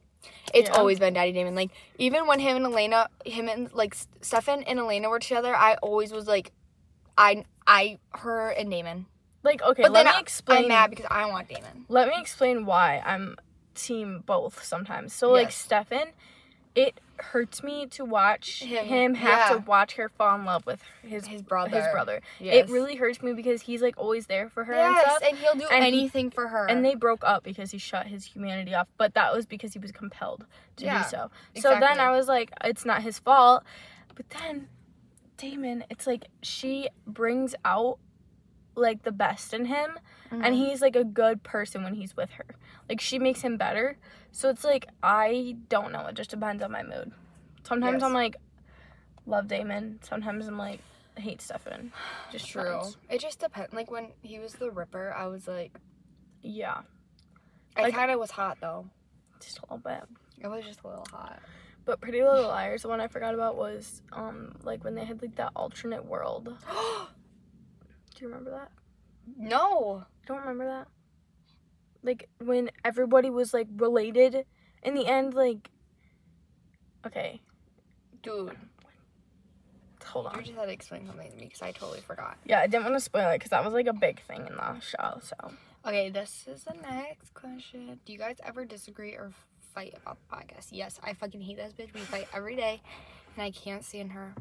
[0.54, 0.76] It's Yeah.
[0.76, 1.54] always been Daddy Damon.
[1.54, 5.74] Like even when him and Elena, him and like Stefan and Elena were together, I
[5.76, 6.52] always was like,
[7.18, 9.06] I, I, her and Damon.
[9.42, 10.62] Like okay, But let me I- explain.
[10.64, 11.84] I'm mad because I want Damon.
[11.88, 13.36] let me explain why I'm
[13.74, 15.12] team both sometimes.
[15.12, 16.08] So like Stefan,
[16.76, 19.56] it hurts me to watch Him- him, have yeah.
[19.56, 21.70] to watch her fall in love with his His brother.
[21.80, 22.20] his brother.
[22.38, 22.68] Yes.
[22.68, 25.22] It really hurts me because he's like always there for her and Yes, stuff.
[25.28, 26.66] and he'll do And he- anything for her.
[26.68, 29.78] And they broke up because he shut his humanity off, but that was because he
[29.78, 30.44] was compelled
[30.76, 31.30] to Yeah, do so.
[31.56, 31.98] So then.
[31.98, 33.64] I was like, it's not his fault.
[34.14, 34.68] But then
[35.38, 37.98] Damon, it's like she brings out
[38.76, 39.90] like the best in him
[40.30, 40.42] Mm-hmm.
[40.44, 42.46] and he's like a good person when he's with her.
[42.88, 43.96] Like she makes him better.
[44.32, 47.12] So it's like I don't know, it just depends on my mood.
[47.62, 48.02] Sometimes Yes.
[48.02, 48.34] I'm like
[49.24, 50.00] love Damon.
[50.02, 50.80] Sometimes I'm like
[51.16, 51.92] hate Stefan.
[52.32, 52.62] Just True.
[52.62, 52.96] friends.
[53.08, 53.72] It just depends.
[53.72, 55.78] Like when he was the Ripper, I was like,
[56.42, 56.80] Yeah.
[57.76, 58.86] I Like- kind of was hot though.
[59.40, 60.02] Just a little bit.
[60.40, 61.38] It was just a little hot.
[61.84, 65.22] But Pretty Little Liars, the one I forgot about was um like when they had
[65.22, 66.52] like that alternate world.
[68.16, 68.70] Do you remember that?
[69.38, 70.05] no.
[70.26, 70.88] Don't remember that?
[72.02, 74.44] Like when everybody was like related
[74.83, 75.70] in the end, like
[77.07, 77.40] okay,
[78.22, 78.57] Dude,
[80.05, 80.35] hold on.
[80.37, 82.38] you just had to explain something to me because I totally forgot.
[82.44, 84.57] Yeah, I didn't want to spoil it because that was like a big thing in
[84.57, 85.20] the show.
[85.22, 85.52] So
[85.87, 88.00] Okay, this is the next question.
[88.05, 89.31] Do you guys ever disagree or
[89.74, 90.68] fight about the podcast?
[90.72, 91.94] Yes, I fucking hate this bitch.
[91.94, 92.81] We fight every day,
[93.37, 94.35] and I can't stand her.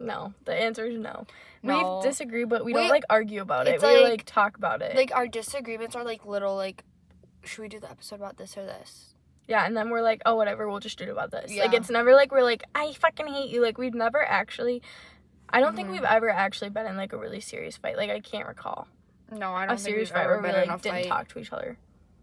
[0.00, 1.26] No, the answer is no.
[1.62, 1.98] No.
[2.02, 3.74] We disagree, but we, We- don't like argue about it.
[3.74, 4.96] it's We like- like talk about it.
[4.96, 6.82] Like our disagreements are like little like,
[7.44, 9.14] should we do the episode about this or this?
[9.46, 11.52] yeah, and then we're like, oh whatever, we'll just do it about this.
[11.52, 11.64] Yeah.
[11.64, 13.60] Like it's never like we're like I fucking hate you.
[13.62, 14.80] Like we've never actually.
[15.52, 15.92] I don't think Mhm.
[15.92, 17.96] we've ever actually been in like a really serious fight.
[17.96, 18.86] Like I can't recall
[19.32, 21.40] No, I don't think serious we've fight ever where we like didn't fight talk to
[21.40, 21.76] each other.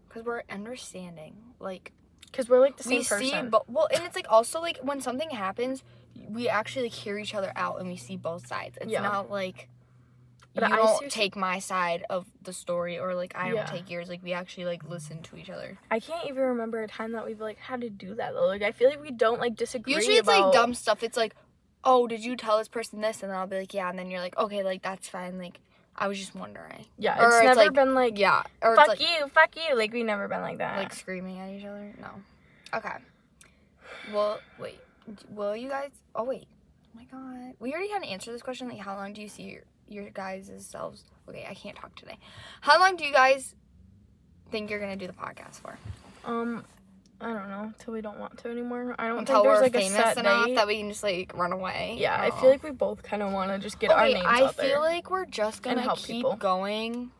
[0.08, 1.36] because we're understanding.
[1.60, 3.26] Like Because we're like the same we person.
[3.28, 5.84] see, but well, and it's like also like when something happens,
[6.28, 8.78] we actually like hear each other out and we see both sides.
[8.80, 9.02] It's Yeah.
[9.02, 9.68] not like
[10.54, 13.90] But you I don't take my side of the story or like I don't take
[13.90, 14.08] yours.
[14.08, 15.78] Like we actually like listen to each other.
[15.90, 18.46] I can't even remember a time that we've like had to do that though.
[18.46, 19.94] Like I feel like we don't like disagree.
[19.94, 20.46] Usually it's about...
[20.46, 21.02] like dumb stuff.
[21.02, 21.34] It's like,
[21.84, 23.22] oh, did you tell this person this?
[23.22, 23.88] And then I'll be like, yeah.
[23.88, 25.38] And then you're like, okay, like that's fine.
[25.38, 25.60] Like
[25.96, 26.86] I was just wondering.
[26.98, 28.42] Yeah, it's it's never like- been like Yeah.
[28.62, 29.76] Or fuck like, you, fuck you.
[29.76, 30.76] Like we never been like that.
[30.76, 31.92] like screaming at each other.
[32.00, 32.08] No.
[32.74, 32.94] Okay.
[34.12, 34.80] Well, wait.
[35.30, 35.90] Will you guys?
[36.14, 36.46] Oh wait.
[36.86, 37.54] Oh my god.
[37.60, 38.68] We already had to answer this question.
[38.68, 41.04] Like, how long do you see your your guys' selves?
[41.28, 42.18] Okay, I can't talk today.
[42.60, 43.54] How long do you guys
[44.50, 45.78] think you're gonna do the podcast for?
[46.24, 46.64] um,
[47.20, 48.94] I don't know till we don't want to anymore.
[48.98, 50.54] I don't Until think there's we're like a famous set enough date.
[50.56, 51.96] that we can just like run away.
[51.98, 54.26] yeah, I feel like we both kind of want to just get our okay, names
[54.28, 54.80] I out feel there.
[54.80, 56.36] like we're just gonna keep people.
[56.36, 57.10] going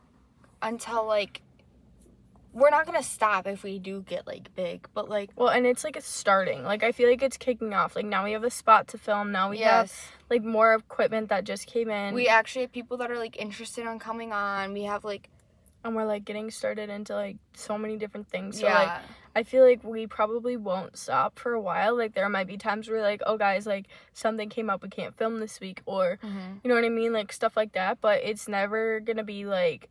[0.63, 1.41] until like
[2.53, 5.85] we're not gonna stop if we do get like big, but like well, and it's
[5.85, 6.65] like it's starting.
[6.65, 7.95] Like I feel like it's kicking off.
[7.95, 9.33] Like now we have a spot to film.
[9.33, 9.93] Now we have
[10.31, 12.15] like more equipment that just came in.
[12.15, 14.73] we actually have people that are like interested on coming on.
[14.73, 15.29] We have like
[15.85, 18.59] and we're like getting started into like so many different things.
[18.59, 18.93] So yeah, like
[19.37, 21.97] I feel like we probably won't stop for a while.
[21.97, 25.17] Like there might be times where like, oh guys, like something came up, we can't
[25.17, 26.61] film this week, or Mhm.
[26.65, 28.01] you know what I mean, like stuff like that.
[28.01, 29.89] But it's never gonna be like,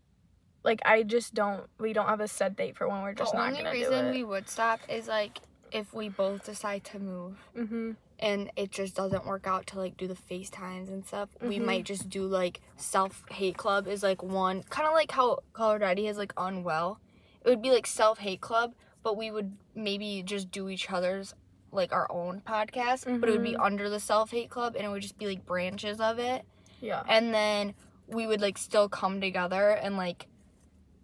[0.63, 1.63] like I just don't.
[1.79, 3.79] We don't have a set date for when we're just the not only gonna do
[3.79, 5.39] reason we would stop is like
[5.71, 7.91] if we both decide to move mm-hmm.
[8.19, 11.29] and it just doesn't work out to like do the FaceTimes and stuff.
[11.41, 11.65] We Mhm.
[11.65, 15.73] might just do like self hate club is like one kind of like how Call
[15.73, 16.99] Her Daddy has like unwell.
[17.43, 21.33] It would be like self hate club, but we would maybe just do each other's
[21.73, 23.65] like our own podcast, but it would be Mhm.
[23.65, 26.45] under the self hate club and it would just be like branches of it.
[26.79, 27.03] Yeah.
[27.07, 27.73] And then
[28.07, 30.27] we would like still come together and like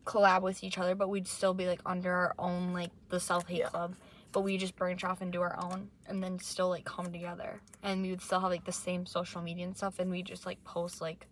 [0.05, 3.47] collab with each other, but we'd still be like under our own like the self
[3.47, 3.69] hate Yeah.
[3.69, 3.95] club.
[4.31, 7.61] But we just branch off and do our own and then still like come together.
[7.83, 10.45] And we would still have like the same social media and stuff and we just
[10.45, 11.27] like post like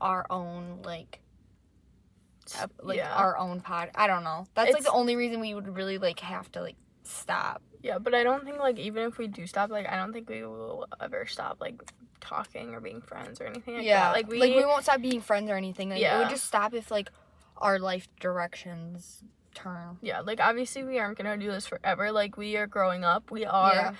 [0.00, 1.20] our own like
[2.58, 3.12] ep- like yeah.
[3.14, 3.90] our own pod.
[3.94, 4.46] I don't know.
[4.54, 7.62] That's like the only reason we would really like have to like stop.
[7.82, 10.28] yeah, but I don't think like even if we do stop, like I don't think
[10.28, 11.80] we will ever stop like
[12.20, 14.04] talking or being friends or anything like yeah.
[14.04, 14.12] that.
[14.12, 15.90] Like we, like we won't stop being friends or anything.
[15.90, 16.18] Like it Yeah.
[16.18, 17.10] would just stop if like
[17.58, 19.22] our life directions
[19.54, 19.98] turn.
[20.02, 22.12] yeah, like obviously we aren't gonna do this forever.
[22.12, 23.30] Like we are growing up.
[23.30, 23.94] We are Yeah.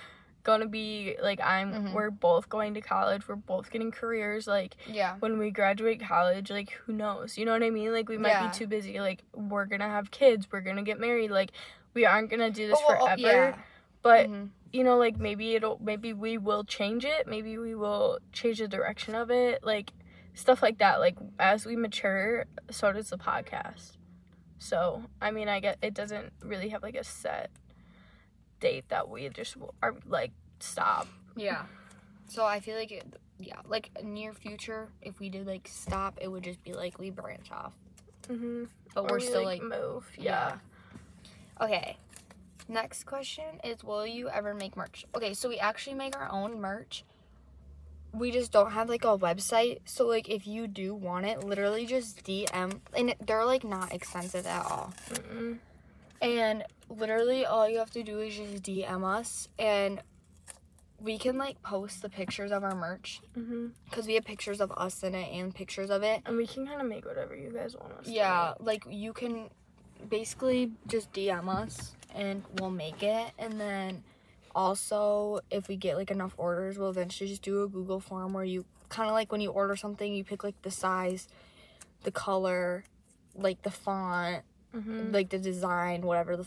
[0.45, 1.93] gonna be like I'm Mhm.
[1.95, 4.47] we're both going to college, we're both getting careers.
[4.47, 5.17] Like Yeah.
[5.19, 7.37] when we graduate college, like who knows?
[7.37, 7.93] You know what I mean?
[7.93, 8.47] Like we might Yeah.
[8.49, 9.01] be too busy.
[9.01, 11.31] Like we're gonna have kids, we're gonna get married.
[11.33, 11.51] Like
[11.95, 13.21] we aren't gonna do this Oh, well, oh, forever.
[13.51, 13.59] yeah.
[14.03, 14.51] But Mhm.
[14.71, 17.27] you know, like maybe it'll maybe we will change it.
[17.27, 19.65] Maybe we will change the direction of it.
[19.65, 19.93] Like
[20.39, 21.01] stuff like that.
[21.01, 23.93] Like as we mature, so does the podcast.
[24.59, 27.51] So I mean, I get it doesn't really have like a set
[28.61, 31.09] date that we just are like stop.
[31.37, 31.65] Yeah.
[32.29, 33.05] So I feel like it,
[33.39, 37.11] yeah, like near future, if we did like stop, it would just be like we
[37.11, 37.73] branch off.
[38.29, 38.65] Mm-hmm.
[38.95, 40.11] But we're still like, move.
[40.19, 40.59] Yeah.
[41.61, 41.97] Okay.
[42.69, 45.07] Next question is Will you ever make merch?
[45.15, 47.05] Okay, so we actually make our own merch.
[48.13, 49.81] We just don't have like a website.
[49.85, 52.81] So, like, if you do want it, literally just DM.
[52.97, 54.93] And they're like not expensive at all.
[55.11, 55.59] Mm-mm.
[56.21, 59.49] And literally, all you have to do is just DM us.
[59.59, 60.03] And
[61.01, 63.69] we can like post the pictures of our merch mm-hmm.
[63.85, 66.23] because we have pictures of us in it and pictures of it.
[66.27, 68.07] And we can kind of make whatever you guys want us.
[68.07, 69.49] to Yeah, like you can
[70.09, 73.33] basically just DM us and we'll make it.
[73.39, 74.03] And then
[74.55, 78.45] also, if we get like enough orders, we'll eventually just do a Google form where
[78.45, 81.29] you kind of like when you order something, you pick like the size,
[82.05, 82.85] the color,
[83.35, 84.43] like the font.
[84.75, 85.15] Mhm.
[85.15, 86.47] like the design, whatever the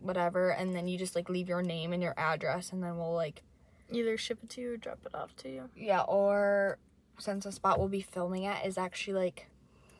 [0.00, 3.12] whatever, and then you just like leave your name and your address, and then we'll
[3.14, 3.42] like
[3.90, 5.68] Either ship it to you or drop it off to you.
[5.76, 6.78] yeah, or
[7.18, 9.48] since the spot we'll be filming at is actually like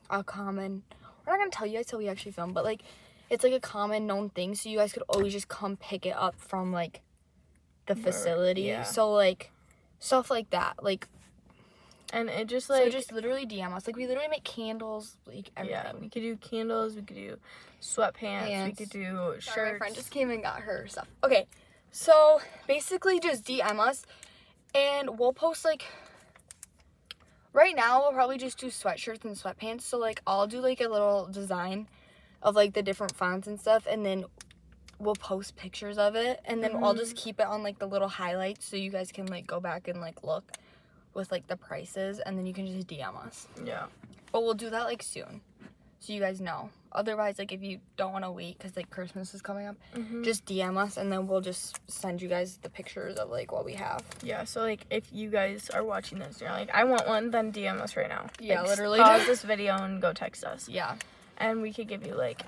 [0.08, 0.82] a common
[1.26, 2.80] we're not gonna tell you guys till we actually film, but like
[3.28, 6.16] it's like a common known thing, so you guys could always just come pick it
[6.16, 7.02] up from like
[7.86, 8.62] the facility.
[8.62, 8.82] yeah.
[8.84, 9.50] So like
[9.98, 10.82] stuff like that.
[10.82, 11.08] Like,
[12.12, 13.86] And it just so like just literally DM us.
[13.86, 15.80] Like we literally make candles, like everything.
[15.84, 17.36] yeah, we could do candles, we could do
[17.80, 19.72] sweatpants, we could do Sorry, shirts.
[19.72, 21.08] my friend just came and got her stuff.
[21.24, 21.46] Okay,
[21.90, 24.04] so basically just DM us,
[24.74, 25.84] and we'll post like.
[27.54, 29.82] Right now, we'll probably just do sweatshirts and sweatpants.
[29.82, 31.86] So like, I'll do like a little design
[32.42, 34.24] of like the different fonts and stuff, and then
[35.02, 38.08] we'll post pictures of it, and then I'll just keep it on like the little
[38.08, 40.44] highlights, so you guys can like go back and like look
[41.14, 43.46] with like the prices, and then you can just DM us.
[43.64, 43.84] yeah.
[44.32, 45.42] But we'll do that like soon,
[46.00, 46.70] so you guys know.
[46.94, 50.24] Otherwise, like if you don't want to wait because like Christmas is coming up, Mhm.
[50.24, 53.64] just DM us and then we'll just send you guys the pictures of like what
[53.64, 54.02] we have.
[54.22, 57.30] Yeah, so like if you guys are watching this, and you're like, I want one,
[57.30, 58.26] then DM us right now.
[58.40, 58.98] Yeah, Like, literally.
[59.00, 60.96] Pause this video and go text us, Yeah.
[61.38, 62.42] and we could give you like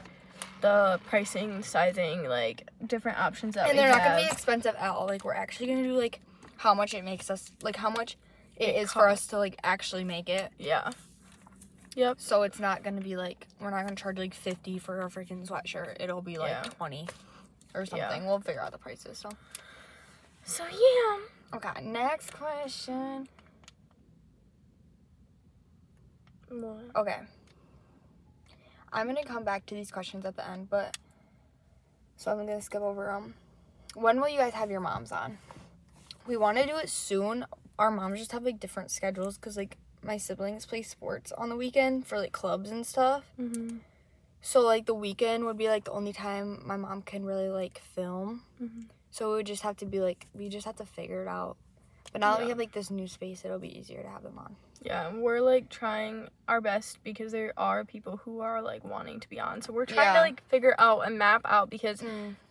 [0.65, 5.07] the pricing, sizing, like different options that and they're not gonna be expensive at all.
[5.07, 6.21] Like we're actually gonna do like
[6.57, 8.17] how much it makes us, like how much
[8.57, 10.51] it It is for us to like actually make it.
[10.59, 10.91] yeah.
[11.97, 12.17] Yep.
[12.19, 15.47] So it's not gonna be like we're not gonna charge like fifty for a freaking
[15.47, 15.97] sweatshirt.
[16.01, 16.63] It'll be like Yeah.
[16.63, 17.09] twenty
[17.75, 18.09] or Yeah.
[18.09, 18.25] something.
[18.27, 19.19] We'll figure out the prices.
[19.19, 19.29] So
[20.45, 21.57] So yeah.
[21.59, 23.29] okay, next question.
[26.49, 26.85] What?
[26.97, 27.19] Okay.
[28.95, 30.97] I'm gonna come back to these questions at the end, but
[32.17, 33.35] so I'm gonna skip over them.
[33.95, 35.39] When will you guys have your moms on?
[36.27, 37.45] We want to do it soon.
[37.79, 41.57] Our moms just have like different schedules because like my siblings play sports on the
[41.57, 43.25] weekend for like clubs and stuff.
[43.39, 43.79] Mm-hmm.
[44.41, 47.81] So like the weekend would be like the only time my mom can really like
[47.95, 48.43] film.
[48.63, 48.87] Mhm.
[49.11, 51.57] So it would just have to be like we just have to figure it out.
[52.13, 54.39] But now that we have like this new space, it'll be easier to have them
[54.39, 54.57] on.
[54.85, 59.29] Yeah, we're like trying our best because there are people who are like wanting to
[59.31, 59.63] be on.
[59.63, 60.15] So we're trying Yeah.
[60.15, 62.03] to like figure out and map out because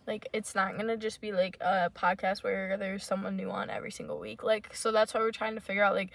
[0.08, 3.92] like it's not gonna just be like a podcast where there's someone new on every
[3.92, 4.42] single week.
[4.42, 6.10] Like so that's why we're trying to figure out like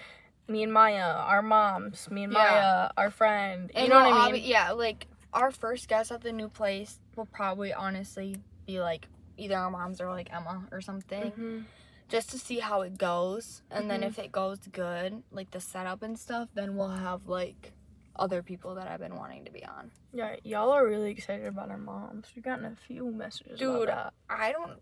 [0.50, 2.40] me and Maya, our moms, me and Yeah.
[2.40, 3.72] Maya, our friend.
[3.74, 4.44] You And know what I obvi- mean?
[4.44, 8.36] yeah, like our first guest at the new place will probably honestly
[8.68, 11.64] be like either our moms or like Emma or something, Mhm.
[12.10, 13.62] Just to see how it goes.
[13.72, 14.08] And then Mhm.
[14.08, 17.72] if it goes good, like the setup and stuff, then we'll have like
[18.16, 19.92] other people that I've been wanting to be on.
[20.12, 22.28] Yeah, y'all are really excited about our moms.
[22.36, 23.90] We've gotten a few messages Dude.
[24.30, 24.82] I don't.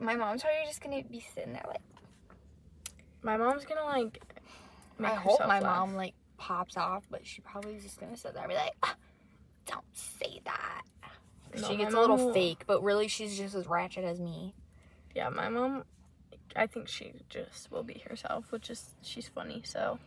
[0.00, 1.82] My mom's probably just gonna be sitting there like.
[3.22, 4.20] My mom's gonna like.
[4.98, 5.62] I hope my laugh.
[5.88, 8.96] mom like pops off, but she probably just gonna sit there and be like, "Ah,
[9.66, 10.82] "Don't say that."
[11.54, 14.54] No, she gets a little will- fake, but really she's just as ratchet as me.
[15.14, 15.84] Yeah, my mom.
[16.56, 19.62] I think she just will be herself, which is she's funny.
[19.64, 19.98] So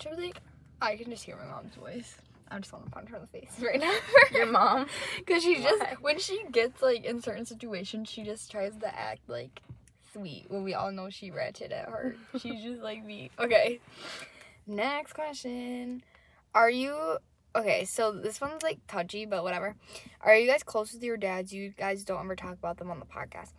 [0.00, 0.38] She was like,
[0.80, 2.16] I can just hear my mom's voice.
[2.50, 3.94] I just want to punch her in the face right now.
[4.32, 4.86] your mom.
[5.18, 5.96] Because she just, Why?
[6.00, 9.62] when she gets like in certain situations, she just tries to act like
[10.12, 12.16] sweet when we all know she ratchet at heart.
[12.38, 13.30] She's just like me.
[13.38, 13.80] Okay.
[14.66, 16.02] Next question.
[16.54, 17.18] Are you,
[17.56, 19.74] okay, so this one's like touchy, but whatever.
[20.20, 21.52] Are you guys close with your dads?
[21.52, 23.50] You guys don't ever talk about them on the podcast.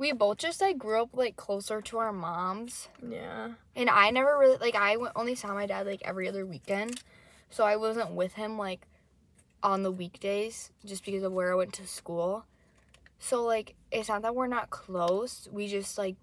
[0.00, 2.88] We both just like grew up like closer to our moms.
[3.06, 3.50] Yeah.
[3.76, 7.02] And I never really like I went, only saw my dad like every other weekend,
[7.50, 8.86] so I wasn't with him like
[9.62, 12.46] on the weekdays just because of where I went to school.
[13.18, 15.46] So like it's not that we're not close.
[15.52, 16.16] We just like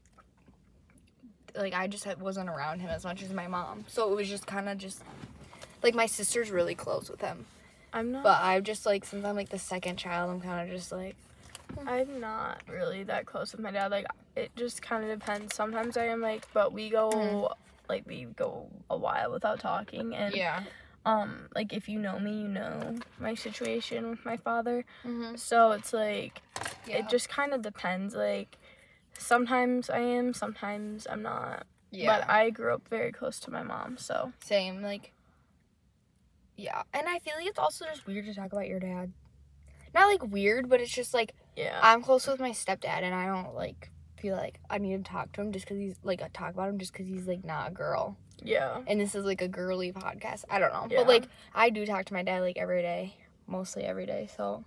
[1.55, 3.85] like I just wasn't around him as much as my mom.
[3.87, 5.03] So it was just kind of just
[5.83, 7.45] like my sister's really close with him.
[7.93, 8.23] I'm not.
[8.23, 11.15] But I'm just like since I'm like the second child, I'm kind of just like
[11.85, 13.91] I'm not really that close with my dad.
[13.91, 15.55] Like it just kind of depends.
[15.55, 17.53] Sometimes I am like, but we go Mhm.
[17.89, 20.63] like we go a while without talking, and yeah.
[21.05, 24.85] um like if you know me, you know my situation with my father.
[25.05, 25.35] Mm-hmm.
[25.35, 26.41] So it's like
[26.85, 26.97] Yeah.
[26.97, 28.13] it just kind of depends.
[28.15, 28.57] Like
[29.17, 31.65] sometimes I am, sometimes I'm not.
[31.91, 32.19] yeah.
[32.19, 35.11] But I grew up very close to my mom, so Same, like,
[36.55, 36.83] yeah.
[36.93, 39.11] And I feel like it's also just weird to talk about your dad.
[39.93, 41.77] Not like weird, but it's just like yeah.
[41.83, 45.31] I'm close with my stepdad, and I don't like feel like I need to talk
[45.33, 47.67] to him just because he's like I talk about him just because he's like not
[47.69, 48.79] a girl, Yeah.
[48.87, 50.45] and this is like a girly podcast.
[50.49, 50.99] I don't know, Yeah.
[50.99, 53.15] but like I do talk to my dad like every day,
[53.47, 54.29] mostly every day.
[54.37, 54.63] So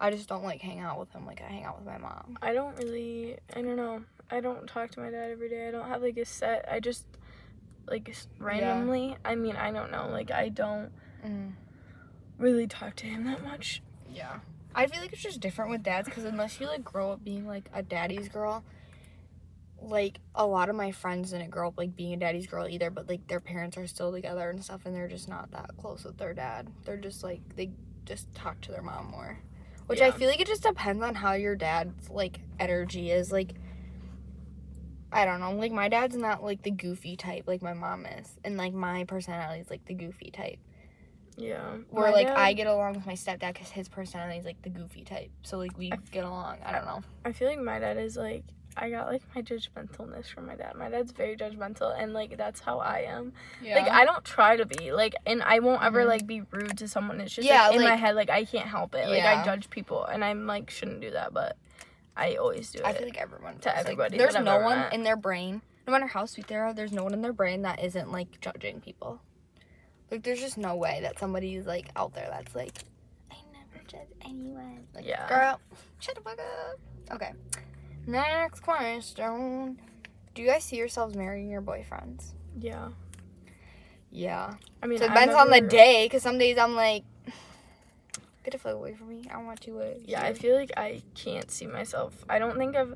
[0.00, 2.38] I just don't like hang out with him like I hang out with my mom.
[2.40, 3.36] I don't really.
[3.54, 4.02] I don't know.
[4.30, 5.68] I don't talk to my dad every day.
[5.68, 6.64] I don't have like a set.
[6.70, 7.04] I just
[7.88, 9.16] like randomly.
[9.24, 10.08] I mean, I don't know.
[10.10, 10.90] Like I don't
[11.24, 11.52] Mm.
[12.38, 13.82] really talk to him that much.
[14.10, 14.40] Yeah.
[14.74, 17.46] I feel like it's just different with dads because unless you like grow up being
[17.46, 18.64] like a daddy's girl,
[19.82, 22.90] like a lot of my friends didn't grow up like being a daddy's girl either,
[22.90, 26.04] but like their parents are still together and stuff and they're just not that close
[26.04, 26.68] with their dad.
[26.84, 27.70] They're just like they
[28.04, 29.38] just talk to their mom more.
[29.86, 33.32] Which I feel like it just depends on how your dad's like energy is.
[33.32, 33.54] Like
[35.10, 38.38] I don't know, like my dad's not like the goofy type like my mom is.
[38.44, 40.60] And like my personality is like the goofy type.
[41.40, 41.76] Yeah.
[41.90, 44.60] Where My like dad- I get along with my stepdad because his personality is like
[44.62, 45.30] the goofy type.
[45.42, 46.58] So like we get along.
[46.64, 47.02] I don't know.
[47.24, 48.44] I feel like my dad is like
[48.76, 50.76] I got like my judgmentalness from my dad.
[50.76, 53.32] My dad's very judgmental and like that's how I am.
[53.62, 53.76] Yeah.
[53.80, 56.08] Like I don't try to be like and I won't ever Mhm.
[56.08, 57.20] like be rude to someone.
[57.20, 59.08] It's just Yeah, like in my head like I can't help it.
[59.08, 59.24] Yeah.
[59.24, 61.56] Like I judge people and I'm like shouldn't do that, but
[62.16, 62.94] I always do I it.
[62.94, 63.74] I feel like everyone to does.
[63.76, 64.92] Like, everybody there's no one met.
[64.92, 66.74] in their brain, no matter how sweet they are.
[66.74, 69.20] There's no one in their brain that isn't like judging people.
[70.10, 72.72] Like there's just no way that somebody's like out there that's like,
[73.30, 74.86] I never judge anyone.
[74.94, 75.28] Like, Yeah.
[75.28, 75.60] girl,
[76.00, 77.14] shut the fuck up.
[77.14, 77.32] Okay.
[78.06, 79.78] Next question.
[80.34, 82.32] Do you guys see yourselves marrying your boyfriends?
[82.58, 82.88] yeah.
[84.12, 84.54] Yeah.
[84.82, 87.04] I mean So it I've depends on the day, because some days I'm like,
[88.44, 89.22] get the fuck away from me.
[89.32, 92.24] I want you with Yeah, I feel like I can't see myself.
[92.28, 92.94] I don't think I've.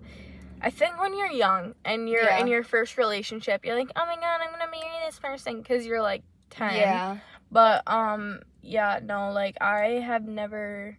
[0.61, 2.39] I think when you're young and you're Yeah.
[2.39, 5.87] in your first relationship, you're like, oh my god, I'm gonna marry this person because
[5.87, 6.23] you're like
[6.57, 6.75] ten.
[6.77, 7.19] Yeah.
[7.51, 10.97] But um, yeah, no, like I have never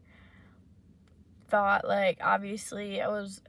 [1.49, 3.41] thought like obviously I was,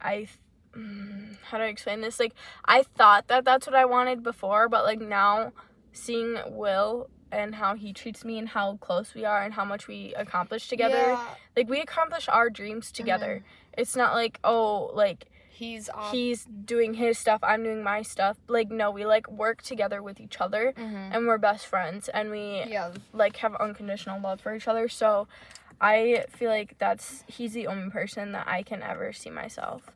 [0.00, 0.28] I.
[0.76, 2.18] mm, How do I explain this?
[2.20, 2.34] Like
[2.64, 5.52] I thought that that's what I wanted before, but like now,
[5.92, 9.88] seeing Will and how he treats me and how close we are and how much
[9.88, 11.34] we accomplish together Yeah.
[11.56, 13.42] like we accomplish our dreams together
[13.76, 15.24] it's not like oh like
[15.54, 16.10] He's off.
[16.12, 20.18] he's doing his stuff i'm doing my stuff like no we like work together with
[20.20, 21.10] each other Mhm.
[21.14, 22.90] and we're best friends and we Yeah.
[23.12, 25.28] like have unconditional love for each other so
[25.80, 29.90] i feel like that's he's the only person that i can ever see myself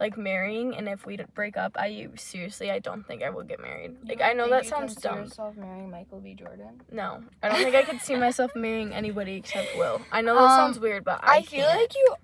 [0.00, 3.60] like marrying and if we break up i seriously i don't think i will get
[3.60, 6.34] married like i know that sounds dumb Yourself marrying Michael B.
[6.34, 6.80] Jordan.
[6.92, 10.42] no i don't think i could see myself marrying anybody except will i know that
[10.42, 12.14] Um, sounds weird but i, I, feel like you,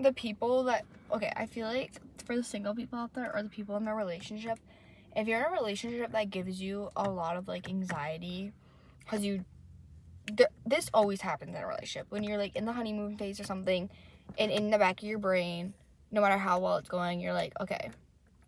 [0.00, 1.92] the people that okay, I feel like
[2.24, 4.58] for the single people out there or the people in their relationship,
[5.16, 8.52] if you're in a relationship that gives you a lot of like anxiety,
[9.00, 9.44] because you,
[10.36, 13.44] th- this always happens in a relationship when you're like in the honeymoon phase or
[13.44, 13.90] something,
[14.38, 15.74] and in the back of your brain,
[16.12, 17.90] no matter how well it's going, you're like, okay,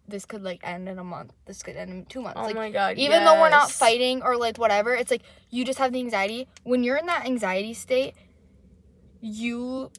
[0.06, 1.32] this could like end in a month.
[1.46, 2.38] This could end in two months.
[2.40, 5.64] oh like my god even though we're not fighting or like whatever it's like you
[5.64, 8.14] just have the anxiety when you're in that anxiety state
[9.20, 9.90] you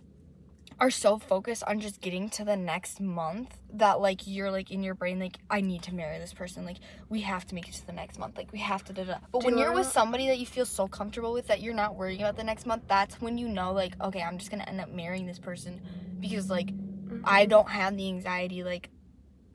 [0.83, 4.83] are so focused on just getting to the next month that like you're like in
[4.83, 6.75] your brain like I need to marry this person like
[7.07, 9.15] we have to make it to the next month like we have to da da.
[9.31, 11.73] But Do when you you're with somebody that you feel so comfortable with that you're
[11.73, 14.65] not worrying about the next month, that's when you know like okay, I'm just gonna
[14.65, 15.79] end up marrying this person
[16.19, 17.21] because like Mhm.
[17.23, 18.89] I don't have the anxiety like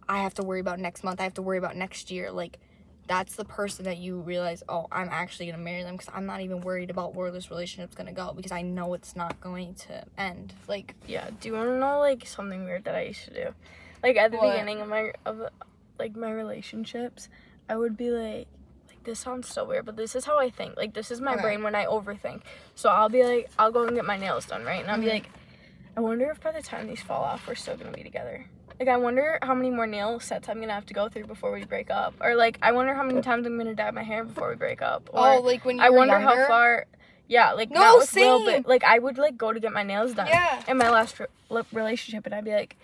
[0.08, 1.20] I have to worry about next month.
[1.20, 2.32] I have to worry about next year.
[2.32, 2.58] Like
[3.08, 6.40] that's the person that you realize, oh, I'm actually gonna marry them because I'm not
[6.42, 10.04] even worried about where this relationship's gonna go because I know it's not going to
[10.16, 10.52] end.
[10.68, 11.28] Like Yeah.
[11.40, 13.54] Do you want to know like something weird that I used to do?
[14.02, 14.50] Like at the What?
[14.50, 15.48] beginning of my of
[15.98, 17.28] like my relationships,
[17.68, 18.46] I would be like
[18.88, 20.76] like this sounds so weird, but this is how I think.
[20.76, 21.42] Like this is my Okay.
[21.42, 22.42] brain when I overthink.
[22.74, 24.82] So I'll be like I'll go and get my nails done, right?
[24.82, 25.12] And I'll be Mhm.
[25.14, 25.30] like
[25.96, 28.46] I wonder if by the time these fall off we're still going to be together.
[28.78, 31.52] Like I wonder how many more nail sets I'm to have to go through before
[31.52, 32.14] we break up.
[32.20, 34.82] Or like I wonder how many times I'm to dye my hair before we break
[34.82, 35.10] up.
[35.12, 36.42] Oh, or oh, like when you I were wonder younger?
[36.42, 36.86] how far
[37.26, 38.62] yeah, like No, not with Will, same.
[38.62, 40.62] but like I would like go to get my nails done Yeah.
[40.68, 42.76] in my last re- relationship and I'd be like,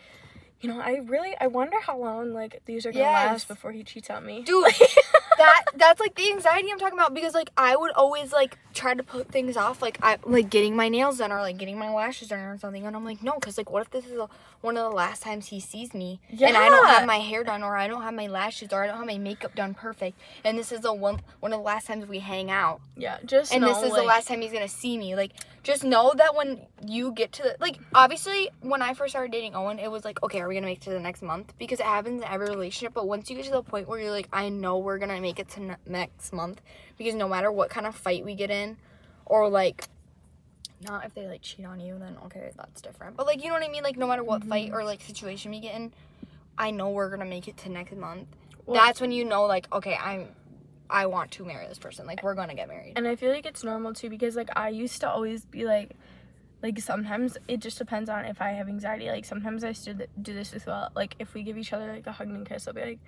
[0.60, 3.30] you know, I really I wonder how long like these are gonna Yes.
[3.30, 4.42] last before he cheats on me.
[4.42, 4.64] Dude,
[5.38, 5.64] that
[6.04, 9.30] like the anxiety I'm talking about because like I would always like try to put
[9.30, 12.40] things off like I like getting my nails done or like getting my lashes done
[12.40, 14.28] or something and I'm like no because like what if this is a,
[14.60, 17.62] one of the last times he sees me and I don't have my hair done
[17.62, 20.58] or I don't have my lashes or I don't have my makeup done perfect and
[20.58, 23.62] this is the one one of the last times we hang out yeah, just and
[23.62, 25.16] know, this is the last time he's gonna see me.
[25.16, 25.32] Like,
[25.62, 29.54] just know that when you get to the like, obviously, when I first started dating
[29.54, 31.52] Owen, it was like, okay, are we gonna make it to the next month?
[31.58, 32.94] Because it happens in every relationship.
[32.94, 35.40] But once you get to the point where you're like, I know we're gonna make
[35.40, 36.60] it to next month,
[36.98, 38.76] because no matter what kind of fight we get in,
[39.24, 39.84] or like,
[40.82, 43.16] not if they like cheat on you, then okay, that's different.
[43.16, 43.82] But like, you know what I mean?
[43.82, 44.50] Like, no matter what mm-hmm.
[44.50, 45.92] fight or like situation we get in,
[46.58, 48.28] I know we're gonna make it to next month,
[48.66, 50.28] Well- that's when you know like okay, I'm
[50.90, 52.06] I want to marry this person.
[52.06, 52.92] Like we're gonna get married.
[52.96, 55.96] And I feel like it's normal too because like I used to always be like
[56.62, 59.08] like sometimes it just depends on if I have anxiety.
[59.08, 60.90] Like sometimes I still do this as well.
[60.94, 62.98] Like if we give each other like a hug and kiss, I'll be like,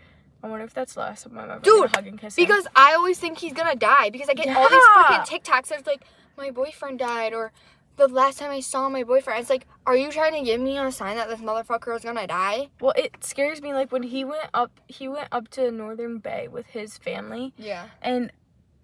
[0.43, 2.37] I wonder if that's the last time I'm ever Dude, hug and kiss.
[2.39, 5.03] him." Because I always think he's gonna die because I get all these Yeah.
[5.05, 6.05] freaking TikToks that's like
[6.37, 7.53] my boyfriend died or
[7.97, 9.41] the last time I saw my boyfriend.
[9.41, 12.27] It's like, are you trying to give me a sign that this motherfucker is gonna
[12.27, 12.69] die?
[12.81, 13.73] well, it scares me.
[13.73, 17.87] Like when he went up, he went up to Northern Bay with his family, Yeah.
[18.03, 18.31] and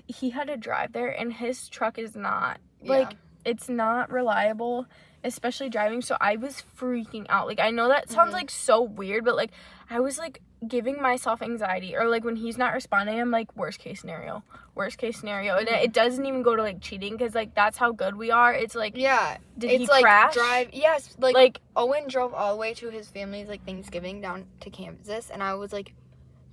[0.08, 3.12] he had to drive there, and his truck is not like
[3.44, 4.86] it's not reliable
[5.24, 8.34] especially driving so i was freaking out like i know that sounds Mhm.
[8.34, 9.50] like so weird but like
[9.90, 13.78] i was like giving myself anxiety or like when he's not responding i'm like worst
[13.80, 14.42] case scenario
[14.74, 17.76] worst case scenario and it, it doesn't even go to like cheating because like that's
[17.76, 19.36] how good we are it's like Yeah.
[19.58, 22.90] did it's he like crash drive yes, like, like Owen drove all the way to
[22.90, 25.92] his family's like Thanksgiving down to Kansas and I was like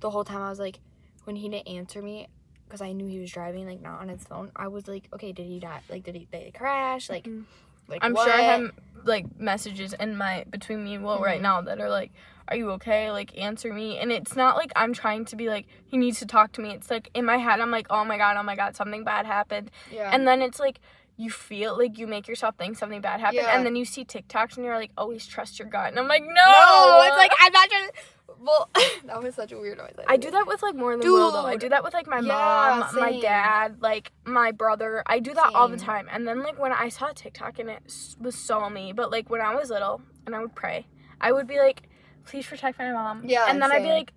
[0.00, 0.80] the whole time I was like
[1.24, 2.26] when he didn't answer me
[2.66, 5.32] because I knew he was driving like not on his phone, I was like, Okay,
[5.32, 5.80] did he die?
[5.88, 7.08] Like did he did he crash?
[7.08, 7.44] Like Mhm.
[7.90, 8.24] Like i'm what?
[8.24, 8.70] sure i have
[9.04, 11.42] like messages in my between me and will right Mhm.
[11.42, 12.12] now that are like
[12.48, 15.66] are you okay like answer me and it's not like i'm trying to be like
[15.86, 18.16] he needs to talk to me it's like in my head i'm like oh my
[18.18, 20.10] god oh my god something bad happened Yeah.
[20.12, 20.80] and then it's like
[21.16, 23.54] you feel like you make yourself think something bad happened Yeah.
[23.56, 26.22] and then you see TikToks and you're like always trust your gut and I'm like
[26.22, 27.92] no, no, it's like I'm not trying to
[28.40, 28.68] well
[29.06, 29.94] that was such a weird noise.
[30.06, 31.46] I do that with like more than Will though.
[31.46, 35.02] I do that with like my Yeah, mom, my dad, like my brother.
[35.06, 36.08] I do that all the time.
[36.10, 37.82] And then like when I saw TikTok and it
[38.18, 40.86] was so me, but like when I was little and I would pray,
[41.20, 41.82] I would be like,
[42.26, 43.24] please protect my mom.
[43.26, 44.12] Yeah, And then I'd be like,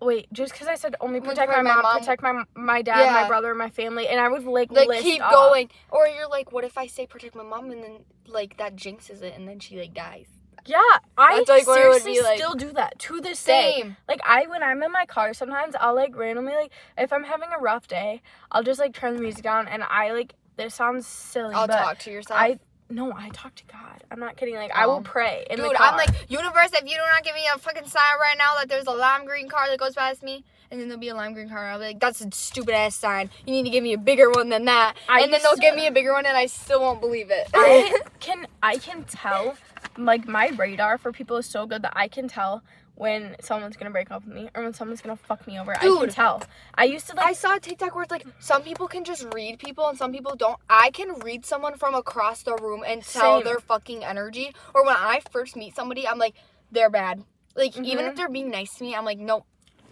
[0.00, 1.98] wait, just because I said only protect my my mom, mom.
[2.00, 3.12] protect my my dad, Yeah.
[3.22, 5.32] my brother, my family, and I would like like list keep off.
[5.32, 5.68] going.
[5.90, 9.22] Or you're like, what if I say protect my mom and then like that jinxes
[9.22, 10.26] it and then she like dies?
[10.66, 10.78] Yeah,
[11.18, 12.38] I like, seriously be like.
[12.38, 13.74] still do that to this day.
[13.80, 13.96] Same.
[14.08, 17.48] Like I when I'm in my car sometimes I'll like randomly like if I'm having
[17.56, 21.06] a rough day, I'll just like turn the music down and I like this sounds
[21.06, 22.38] silly, I'll talk to yourself.
[22.40, 22.58] I
[22.92, 24.02] no, I talk to God.
[24.10, 24.56] I'm not kidding.
[24.56, 25.00] Like I will Oh.
[25.02, 25.76] pray in the Dude.
[25.78, 28.68] I'm like, universe, if you do not give me a fucking sign right now that
[28.68, 31.32] there's a lime green car that goes past me, and then there'll be a lime
[31.32, 33.30] green car, I'll be like, that's a stupid ass sign.
[33.46, 34.94] You need to give me a bigger one than that.
[35.08, 37.30] I and then they'll to- give me a bigger one, and I still won't believe
[37.30, 37.48] it.
[37.54, 39.56] I can I can tell
[39.96, 42.62] like my radar for people is so good that I can tell
[42.94, 45.74] when someone's gonna break up with me or when someone's gonna fuck me over.
[45.74, 46.42] I can tell.
[46.74, 49.26] I used to like I saw a TikTok where it's like some people can just
[49.32, 50.58] read people and some people don't.
[50.68, 53.44] I can read someone from across the room and tell Same.
[53.44, 54.54] their fucking energy.
[54.74, 56.34] Or when I first meet somebody, I'm like,
[56.70, 57.24] they're bad.
[57.56, 58.08] Like even Mhm.
[58.10, 59.44] if they're being nice to me, I'm like, nope,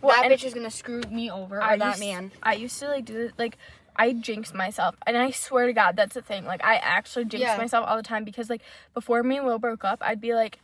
[0.02, 2.30] Well, that bitch is gonna screw me over or I that used, man.
[2.42, 3.56] I used to like do it like
[3.98, 6.44] I jinx myself, and I swear to God, that's the thing.
[6.44, 7.56] Like I actually jinx Yeah.
[7.56, 8.62] myself all the time because like
[8.94, 10.60] before me and Will broke up, I'd be like,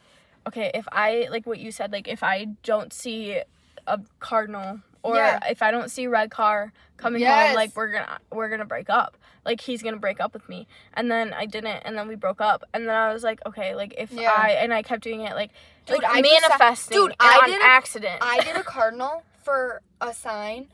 [0.47, 3.41] okay, if I like what you said, like if I don't see
[3.87, 5.41] a cardinal or Yeah.
[5.51, 7.49] if I don't see red car coming Yes.
[7.49, 9.17] home, like we're gonna we're gonna break up.
[9.45, 12.41] Like he's gonna break up with me, and then I didn't, and then we broke
[12.41, 14.33] up, and then I was like, okay, like if Yeah.
[14.35, 15.51] I and I kept doing it, like
[15.87, 18.19] Dude, like I manifesting, dude, I did a- accident.
[18.23, 20.69] I did a cardinal for a sign.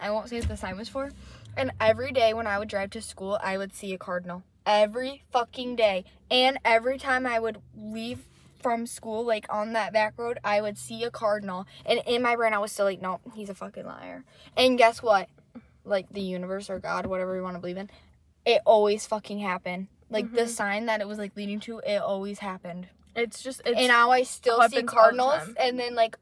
[0.00, 1.10] I won't say what the sign was for.
[1.56, 4.42] And every day when I would drive to school, I would see a cardinal.
[4.64, 6.04] Every fucking day.
[6.30, 8.24] And every time I would leave
[8.60, 11.66] from school, like on that back road, I would see a cardinal.
[11.84, 14.24] And in my brain, I was still like, no, he's a fucking liar.
[14.56, 15.28] And guess what?
[15.84, 17.90] Like the universe or God, whatever you want to believe in,
[18.44, 19.86] it always fucking happened.
[20.10, 20.48] Like the Mhm.
[20.48, 24.10] sign that it was like leading to, it always happened it's just it's and now
[24.10, 26.18] I still see the cardinals, and then like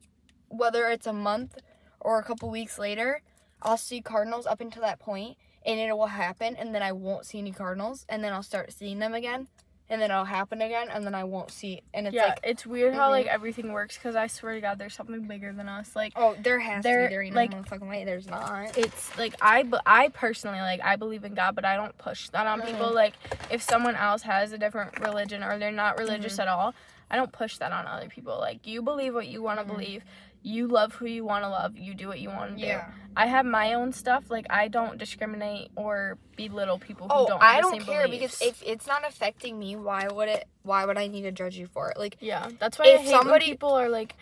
[0.49, 1.59] whether it's a month
[2.01, 3.20] or a couple weeks later,
[3.64, 7.24] I'll see cardinals up until that point, and it will happen, and then I won't
[7.26, 9.48] see any cardinals, and then I'll start seeing them again,
[9.88, 12.66] and then it'll happen again, and then I won't see, and it's yeah, like, it's
[12.66, 13.12] weird how Mhm.
[13.12, 15.96] like everything works because I swear to God, there's something bigger than us.
[15.96, 18.04] Like oh, there has to be there ain't like- no motherfucking way.
[18.04, 18.76] There's not.
[18.76, 22.46] it's like I, I personally like I believe in God, but I don't push that
[22.46, 22.88] on people.
[22.90, 22.94] Mhm.
[22.94, 23.14] Like
[23.50, 26.42] if someone else has a different religion or they're not religious Mm-hmm.
[26.42, 26.74] at all,
[27.10, 28.38] I don't push that on other people.
[28.38, 30.02] Like you believe what you want to believe.
[30.47, 31.76] You love who you want to love.
[31.78, 32.80] You do what you want to do.
[33.16, 34.24] I have my own stuff.
[34.30, 37.42] Like I don't discriminate or belittle people who Oh, don't.
[37.42, 38.38] Have I don't care beliefs.
[38.38, 40.45] because if it's not affecting me, why would it?
[40.62, 41.97] Why would I need to judge you for it?
[41.99, 44.16] Like, Yeah, that's why If I hate somebody- people are like,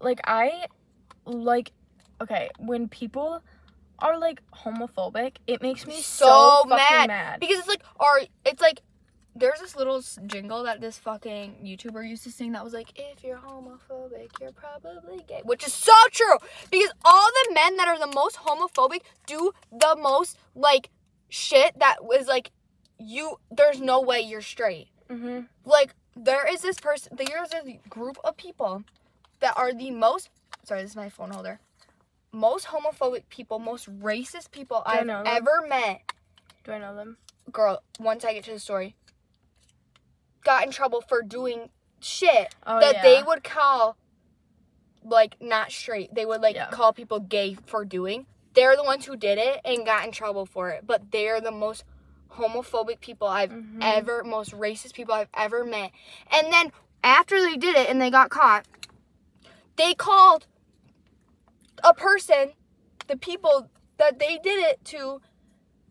[0.00, 0.66] like I,
[1.24, 1.72] like,
[2.20, 3.42] okay, when people
[3.98, 7.06] are like homophobic, it makes me so, So fucking mad.
[7.08, 7.40] mad.
[7.40, 8.80] because it's like or it's like
[9.36, 13.24] there's this little jingle that this fucking YouTuber used to sing that was like, if
[13.24, 15.40] you're homophobic, you're probably gay.
[15.44, 16.36] Which is so true.
[16.70, 20.90] Because all the men that are the most homophobic do the most like
[21.28, 22.52] shit that was like
[22.98, 24.88] you there's no way you're straight.
[25.10, 28.84] hmm Like there is this person there's a group of people
[29.40, 30.30] that are the most
[30.62, 31.58] sorry, this is my phone holder.
[32.32, 36.02] Most homophobic people, most racist people I've know ever met.
[36.64, 37.16] Do I know them?
[37.52, 38.96] Girl, once I get to the story,
[40.44, 41.70] got in trouble for doing
[42.00, 43.02] shit Oh that yeah.
[43.02, 43.96] they would call
[45.02, 46.14] like not straight.
[46.14, 46.70] They would like Yeah.
[46.70, 48.26] call people gay for doing.
[48.54, 50.86] They're the ones who did it and got in trouble for it.
[50.86, 51.84] But they're the most
[52.32, 53.78] homophobic people I've Mhm.
[53.82, 55.90] ever, most racist people I've ever met.
[56.30, 56.72] And then
[57.02, 58.66] after they did it and they got caught,
[59.76, 60.46] they called
[61.82, 62.54] a person,
[63.06, 63.68] the people
[63.98, 65.20] that they did it to,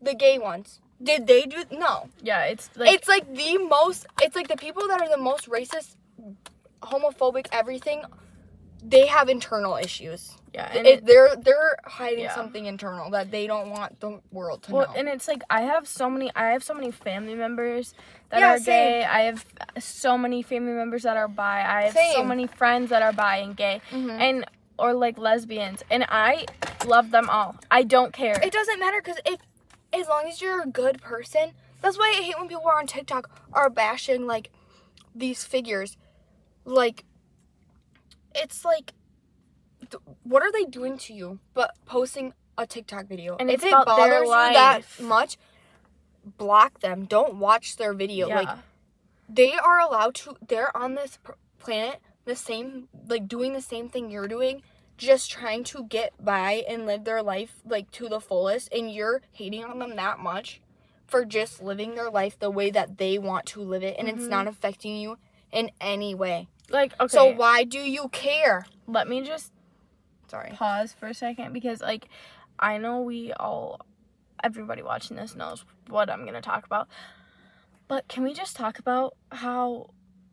[0.00, 0.80] the gay ones.
[1.02, 1.64] Did they do?
[1.70, 2.08] No.
[2.22, 4.06] Yeah, it's like it's like the most.
[4.22, 5.96] It's like the people that are the most racist,
[6.82, 8.02] homophobic, everything.
[8.86, 10.36] They have internal issues.
[10.52, 12.34] yeah, and It, they're they're hiding Yeah.
[12.34, 14.94] something internal that they don't want the world to well, know.
[14.94, 16.30] and it's like I have so many.
[16.36, 17.94] I have so many family members
[18.28, 19.02] that Yeah, are gay.
[19.04, 19.44] I have
[19.78, 21.64] so many family members that are bi.
[21.64, 24.20] I have so many friends that are bi and gay, Mhm.
[24.20, 24.44] and
[24.78, 26.44] or like lesbians, and I
[26.86, 27.56] love them all.
[27.70, 28.38] I don't care.
[28.42, 29.38] It doesn't matter because if,
[29.94, 32.86] as long as you're a good person, that's why I hate when people are on
[32.86, 34.50] TikTok are bashing like
[35.14, 35.96] these figures.
[36.64, 37.04] Like,
[38.34, 38.92] it's like,
[40.22, 41.38] what are they doing to you?
[41.52, 45.36] But posting a TikTok video, And if it bothers you that much,
[46.38, 47.04] block them.
[47.04, 48.28] Don't watch their video.
[48.28, 48.40] yeah.
[48.40, 48.58] Like,
[49.28, 50.36] they are allowed to.
[50.46, 51.18] They're on this
[51.58, 54.62] planet, the same, like doing the same thing you're doing,
[54.96, 59.22] just trying to get by and live their life like to the fullest, and you're
[59.32, 60.60] hating on them that much
[61.06, 64.24] for just living their life the way that they want to live it, and it's
[64.24, 64.30] Mhm.
[64.30, 65.18] not affecting you
[65.52, 66.48] in any way.
[66.70, 67.14] like okay.
[67.14, 68.66] So why do you care?
[68.86, 69.52] let me just
[70.28, 70.50] Sorry.
[70.52, 72.08] pause for a second because like
[72.58, 73.80] I know we all
[74.42, 76.88] everybody watching this knows what I'm going to talk about.
[77.88, 79.90] But can we just talk about how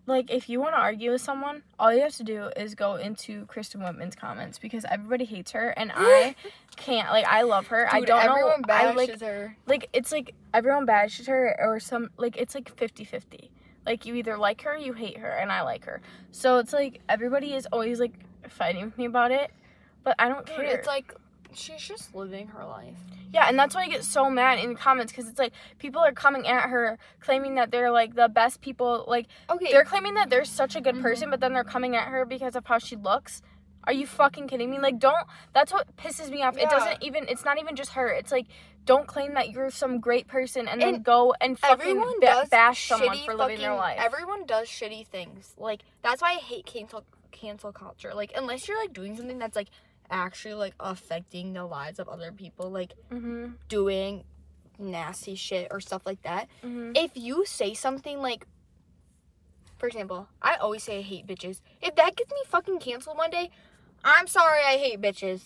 [0.07, 2.95] like if you want to argue with someone, all you have to do is go
[2.95, 6.35] into Kristen Whitman's comments because everybody hates her and I
[6.75, 7.87] can't like I love her.
[7.91, 9.57] I don't everyone know I bashes like her.
[9.67, 13.49] like it's like everyone bashes her or some like it's like 50-50
[13.85, 16.73] like you either like her or you hate her and i like her so it's
[16.73, 18.13] like everybody is always like
[18.47, 19.51] fighting with me about it
[20.03, 21.13] but i don't Dude, care it's like
[21.53, 22.97] she's just living her life.
[23.33, 26.01] yeah and that's why i get so mad in the comments because it's like people
[26.01, 29.71] are coming at her claiming that they're like the best people like Okay.
[29.71, 31.01] they're claiming that they're such a good Mhm.
[31.01, 33.41] person but then they're coming at her because of how she looks
[33.85, 37.25] are you fucking kidding me like don't that's what pisses me off it doesn't even
[37.27, 38.45] it's not even just her it's like
[38.85, 42.87] don't claim that you're some great person and then go and fucking everyone ba- bash
[42.87, 45.53] someone for living their life Everyone does shitty things.
[45.57, 48.11] Like that's why I hate cancel cancel culture.
[48.15, 49.67] Like unless you're like doing something that's like
[50.11, 54.23] actually like affecting the lives of other people, like mm-hmm, doing
[54.77, 56.47] nasty shit or stuff like that.
[56.63, 56.91] mm-hmm.
[56.95, 58.45] If you say something like
[59.77, 61.59] for example, I always say I hate bitches.
[61.81, 63.49] If that gets me fucking canceled one day,
[64.03, 65.41] I'm sorry I hate bitches.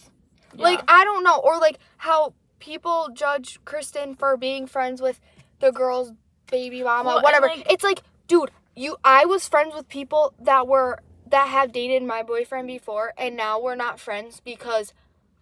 [0.53, 5.19] Like I don't know, or like how people judge Kristen for being friends with
[5.59, 6.11] the girl's
[6.51, 7.47] baby mama, Well, whatever.
[7.47, 12.03] like- it's like, dude, you I was friends with people that were that have dated
[12.03, 14.93] my boyfriend before and now we're not friends because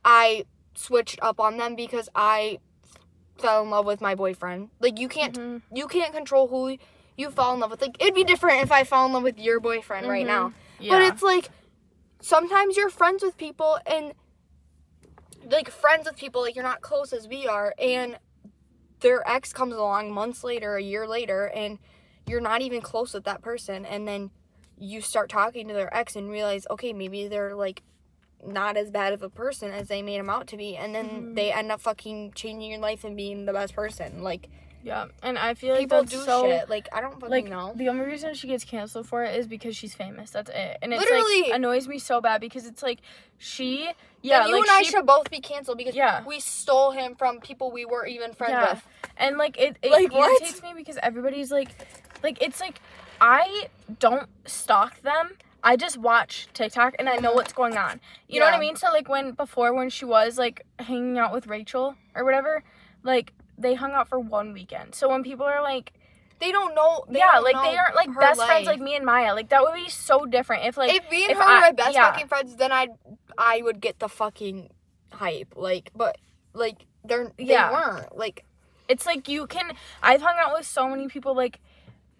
[0.05, 2.59] I switched up on them because I
[3.37, 4.69] fell in love with my boyfriend.
[4.79, 5.61] Like you can't Mhm.
[5.71, 6.77] you can't control who
[7.17, 7.81] you fall in love with.
[7.81, 10.27] Like it'd be different if I fell in love with your boyfriend right Mhm.
[10.27, 10.53] now.
[10.79, 10.93] yeah.
[10.93, 11.49] But it's like
[12.21, 14.13] sometimes you're friends with people and
[15.49, 18.17] like friends with people like you're not close as we are and
[19.01, 21.79] their ex comes along months later, a year later and
[22.25, 24.31] you're not even close with that person and then
[24.77, 27.83] you start talking to their ex and realize okay, maybe they're like
[28.45, 31.05] not as bad of a person as they made them out to be and then
[31.31, 31.35] Mhm.
[31.35, 34.21] they end up fucking changing your life and being the best person.
[34.23, 34.49] Like
[34.83, 36.69] yeah, and I feel like people do so shit.
[36.69, 37.71] Like I don't fucking like know.
[37.73, 40.31] the only reason she gets canceled for it is because she's famous.
[40.31, 41.43] That's it, and it Literally.
[41.43, 42.99] like annoys me so bad because it's like
[43.37, 43.89] she
[44.21, 46.25] yeah Then you like and I she should both be canceled because Yeah.
[46.25, 48.73] we stole him from people we weren't even friends Yeah.
[48.73, 48.83] with.
[49.15, 50.29] And like it, it Like, what?
[50.41, 51.69] irritates me because everybody's like,
[52.21, 52.81] like it's like
[53.23, 53.67] I
[53.99, 55.31] don't stalk them.
[55.63, 58.01] I just watch TikTok and I know what's going on.
[58.27, 58.75] You know what I mean?
[58.75, 62.63] So like when before when she was like hanging out with Rachel or whatever,
[63.03, 64.93] like they hung out for one weekend.
[64.93, 65.93] So when people are like,
[66.39, 67.05] They don't know.
[67.07, 69.33] They yeah, don't like know they aren't like best friends like me and Maya.
[69.33, 71.73] Like that would be so different if like if me and if her I- were
[71.73, 72.11] best yeah.
[72.11, 72.89] fucking friends, then I'd
[73.37, 74.69] I would get the fucking
[75.13, 75.53] hype.
[75.55, 76.17] Like, but
[76.53, 77.71] like they're they Yeah.
[77.71, 78.17] weren't.
[78.17, 78.43] Like,
[78.89, 79.71] it's like you can
[80.01, 81.61] I've hung out with so many people like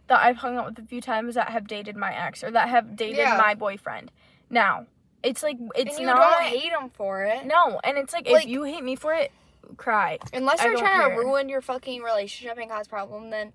[0.07, 2.69] that I've hung out with a few times that have dated my ex or that
[2.69, 3.37] have dated Yeah.
[3.37, 4.11] my boyfriend.
[4.49, 4.85] Now,
[5.23, 7.45] it's like it's and you not don't hate them for it.
[7.45, 9.31] No, and it's like, Like- if you hate me for it,
[9.77, 10.19] cry.
[10.33, 11.09] Unless you're trying care.
[11.15, 13.53] to ruin your fucking relationship and cause problem, then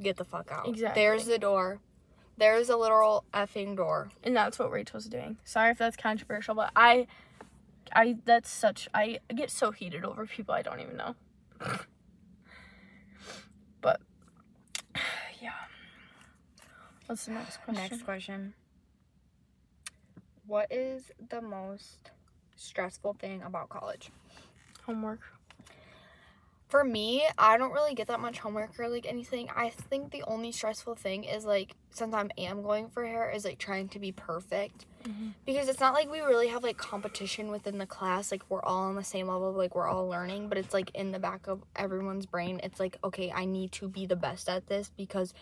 [0.00, 0.66] get the fuck out.
[0.66, 1.02] Exactly.
[1.02, 1.80] There's the door.
[2.36, 4.10] There's a literal effing door.
[4.24, 5.36] and that's what Rachel's doing.
[5.44, 7.06] Sorry if that's controversial, but I,
[7.92, 11.14] I that's such I get so heated over people I don't even know.
[13.80, 14.00] but
[15.40, 15.52] yeah,
[17.06, 17.82] what's the next question?
[17.90, 18.54] Next question.
[20.46, 22.10] What is the most
[22.56, 24.10] stressful thing about college?
[24.86, 25.20] homework.
[26.68, 29.48] For me, I don't really get that much homework or like anything.
[29.54, 33.44] I think the only stressful thing is like since I am going for hair is
[33.44, 34.86] like trying to be perfect.
[35.04, 35.34] Mhm.
[35.46, 38.32] Because it's not like we really have like competition within the class.
[38.32, 41.12] Like we're all on the same level, like we're all learning, but it's like in
[41.12, 42.60] the back of everyone's brain.
[42.62, 45.32] It's like, okay, I need to be the best at this because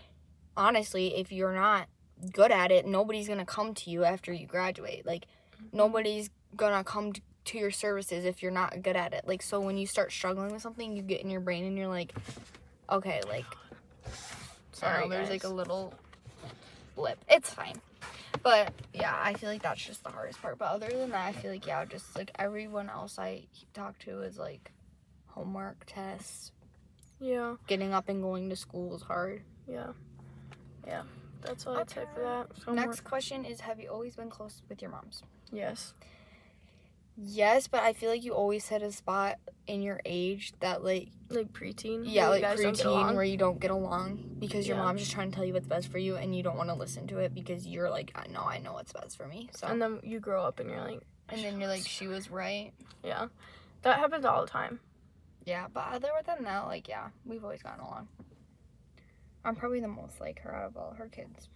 [0.57, 1.89] honestly, if you're not
[2.33, 5.05] good at it, nobody's going to come to you after you graduate.
[5.07, 5.27] Like
[5.57, 5.77] mm-hmm.
[5.77, 7.13] nobody's going to come
[7.45, 9.27] to your services if you're not good at it.
[9.27, 11.89] Like so when you start struggling with something, you get in your brain and you're
[11.89, 12.13] like,
[12.91, 13.47] okay, like
[14.73, 15.95] Sorry, Sorry, there's like a little
[16.97, 17.19] blip.
[17.29, 17.81] It's fine.
[18.43, 20.59] But yeah, I feel like that's just the hardest part.
[20.59, 23.45] But other than that, I feel like yeah, just like everyone else I
[23.75, 24.73] talk to is like
[25.27, 26.53] homework, tests,
[27.21, 29.43] Yeah, getting up and going to school is hard.
[29.69, 29.93] yeah,
[30.87, 31.03] yeah.
[31.43, 32.47] That's all I'd say for that.
[32.65, 32.87] Homework.
[32.87, 35.23] Next question is have you always been close with your moms?
[35.53, 35.95] yes.
[37.19, 41.11] Yes, but I feel like you always hit a spot in your age that like
[41.29, 42.05] Like preteen.
[42.07, 44.85] yeah, like guys don't preteen where you don't get along because your Yeah.
[44.85, 46.75] mom's just trying to tell you what's best for you and you don't want to
[46.75, 49.51] listen to it because you're like, I know I know what's best for me.
[49.55, 52.31] So and then you grow up and you're like, and then you're like, she was
[52.31, 52.73] right.
[53.05, 53.27] yeah,
[53.83, 54.81] that happens all the time.
[55.45, 58.09] Yeah, but other than that, like, yeah, we've always gotten along.
[59.45, 61.49] I'm probably the most like her out of all her kids.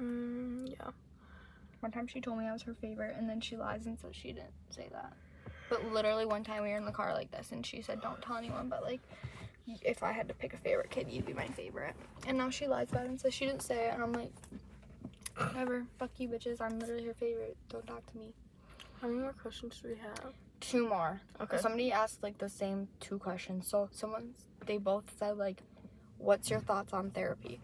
[0.00, 0.90] Mm, yeah.
[1.80, 4.16] One time she told me I was her favorite, and then she lies and says
[4.16, 5.12] she didn't say that.
[5.68, 8.20] But literally, one time we were in the car like this, and she said, "Don't
[8.22, 9.00] tell anyone." But like,
[9.82, 11.94] if I had to pick a favorite kid, you'd be my favorite.
[12.26, 14.32] And now she lies about it and says she didn't say it, and I'm like,
[15.36, 15.84] whatever.
[15.98, 16.60] Fuck you, bitches.
[16.60, 17.56] I'm literally her favorite.
[17.68, 18.32] Don't talk to me.
[19.00, 20.32] How many more questions do we have?
[20.60, 21.20] Two more.
[21.40, 21.58] Okay.
[21.58, 23.68] Somebody asked like the same two questions.
[23.68, 24.34] So someone,
[24.66, 25.62] they both said like,
[26.24, 27.60] "What's your thoughts on therapy?"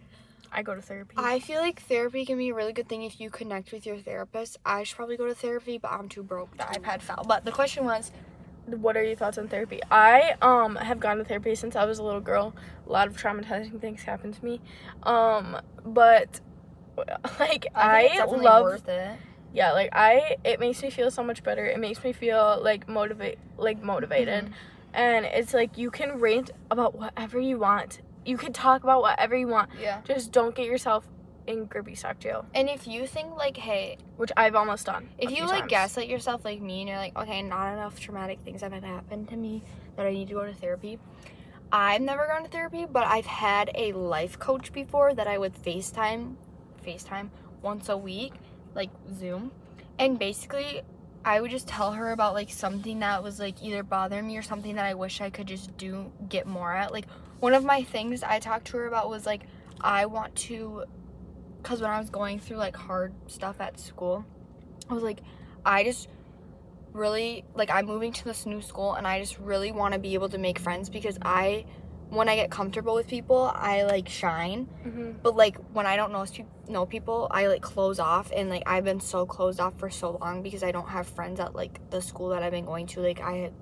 [0.52, 1.14] I go to therapy.
[1.16, 3.98] I feel like therapy can be a really good thing if you connect with your
[3.98, 4.58] therapist.
[4.66, 6.56] I should probably go to therapy, but I'm too broke.
[6.56, 7.24] The iPad fell.
[7.26, 8.10] But the question was,
[8.66, 9.80] what are your thoughts on therapy?
[9.90, 12.52] I um have gone to therapy since I was a little girl.
[12.86, 14.60] A lot of traumatizing things happened to me.
[15.04, 16.40] Um but
[17.38, 19.18] like I, definitely love worth it.
[19.54, 21.64] yeah, like I it makes me feel so much better.
[21.64, 24.46] It makes me feel like motivate like motivated.
[24.46, 24.52] Mhm.
[24.92, 28.00] And it's like you can rant about whatever you want.
[28.24, 29.70] You can talk about whatever you want.
[29.80, 30.00] Yeah.
[30.04, 31.06] Just don't get yourself
[31.46, 35.08] in grippy sock jail, And if you think like, hey, which I've almost done.
[35.18, 35.70] if you like times.
[35.70, 39.36] gaslight yourself like me, and you're like, okay, not enough traumatic things have happened to
[39.36, 39.62] me
[39.96, 40.98] that I need to go to therapy.
[41.72, 45.54] I've never gone to therapy, but I've had a life coach before that I would
[45.54, 46.34] FaceTime,
[46.84, 47.30] FaceTime
[47.62, 48.34] once a week,
[48.74, 49.52] like Zoom,
[49.98, 50.82] and basically
[51.24, 54.42] I would just tell her about like something that was like either bothering me or
[54.42, 56.92] something that I wish I could just do get more at.
[56.92, 57.06] Like
[57.40, 59.42] one of my things I talked to her about was like
[59.80, 60.84] I want to
[61.62, 64.24] cuz when I was going through like hard stuff at school,
[64.88, 65.20] I was like
[65.64, 66.08] I just
[66.92, 70.14] really like I'm moving to this new school and I just really want to be
[70.14, 71.64] able to make friends because I
[72.08, 74.68] when I get comfortable with people, I like shine.
[74.84, 75.22] Mhm.
[75.22, 76.24] But like when I don't know
[76.68, 80.18] know people, I like close off, and like I've been so closed off for so
[80.20, 83.00] long because I don't have friends at like the school that I've been going to.
[83.00, 83.52] Like I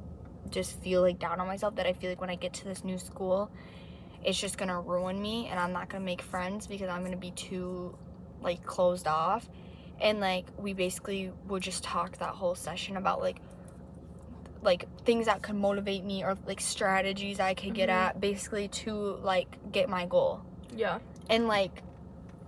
[0.51, 2.84] just feel like down on myself that I feel like when I get to this
[2.84, 3.51] new school,
[4.24, 7.30] it's just gonna ruin me, and I'm not gonna make friends because I'm gonna be
[7.32, 7.96] too
[8.40, 9.49] like closed off.
[10.01, 13.40] And like we basically would just talk that whole session about like
[14.62, 17.92] like things that could motivate me or like strategies I could get Mhm.
[17.92, 18.92] at basically to
[19.22, 20.40] like get my goal
[20.74, 20.99] Yeah.
[21.30, 21.82] and like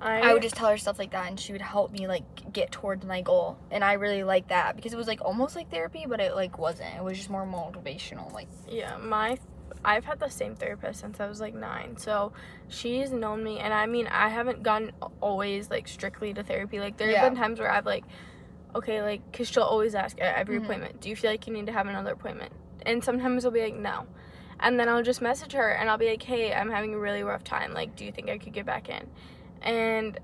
[0.00, 2.52] I, I would just tell her stuff like that, and she would help me like
[2.52, 3.58] get towards my goal.
[3.70, 6.58] And I really like that because it was like almost like therapy, but it like
[6.58, 6.94] wasn't.
[6.96, 8.32] It was just more motivational.
[8.32, 9.38] Like Yeah, my
[9.84, 12.32] I've had the same therapist since I was like nine, so
[12.68, 16.80] she's known me, and I mean I haven't gone always like strictly to therapy.
[16.80, 17.28] Like there have Yeah.
[17.28, 18.04] been times where I've like,
[18.74, 20.64] okay, like because she'll always ask at every Mhm.
[20.64, 22.52] appointment, do you feel like you need to have another appointment?
[22.86, 24.06] And sometimes I'll be like no,
[24.60, 27.22] and then I'll just message her and I'll be like, hey, I'm having a really
[27.22, 27.74] rough time.
[27.74, 29.06] Like, do you think I could get back in?
[29.62, 30.18] And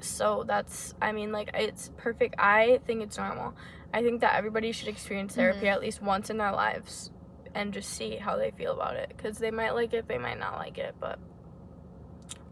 [0.00, 2.34] so that's I mean like it's perfect.
[2.38, 3.54] I think it's normal.
[3.92, 5.72] I think that everybody should experience therapy Mhm.
[5.72, 7.10] at least once in their lives
[7.54, 10.38] and just see how they feel about it because they might like it they might
[10.38, 11.18] not like it but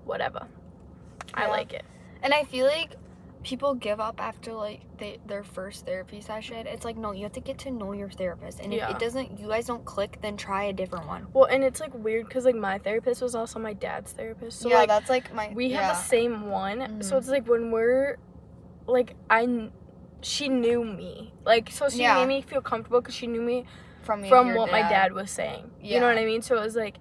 [0.04, 0.46] whatever
[1.34, 1.84] i like it
[2.22, 2.96] And I feel like
[3.42, 6.66] people give up after like they, their first therapy session.
[6.66, 8.90] It's like no, you have to get to know your therapist, and if Yeah.
[8.90, 11.26] it doesn't, you guys don't click, then try a different one.
[11.32, 14.60] Well, and it's like weird because like my therapist was also my dad's therapist.
[14.60, 15.52] So yeah, like that's like my.
[15.54, 15.82] we yeah.
[15.82, 17.02] have the same one.
[17.02, 17.18] So Mhm.
[17.18, 18.16] it's like when we're
[18.86, 19.70] like I,
[20.22, 21.32] she knew me.
[21.44, 22.14] Like so she Yeah.
[22.14, 23.64] made me feel comfortable because she knew me
[24.02, 25.70] from from what my dad was saying.
[25.80, 26.42] You know what I mean?
[26.42, 26.96] So it was like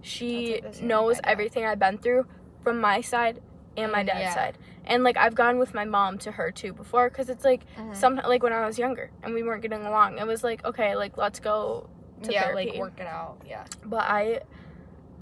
[0.00, 2.26] she That's like the same with knows everything I've been through
[2.62, 3.40] from my side
[3.76, 4.34] and my dad's yeah.
[4.34, 4.58] side.
[4.84, 7.94] And like I've gone with my mom to her too before because it's like Mhm.
[7.96, 10.18] some like when I was younger and we weren't getting along.
[10.18, 11.88] It was like okay, like let's go
[12.22, 12.70] to yeah, therapy.
[12.72, 13.38] like work it out.
[13.48, 13.64] Yeah.
[13.84, 14.40] But I,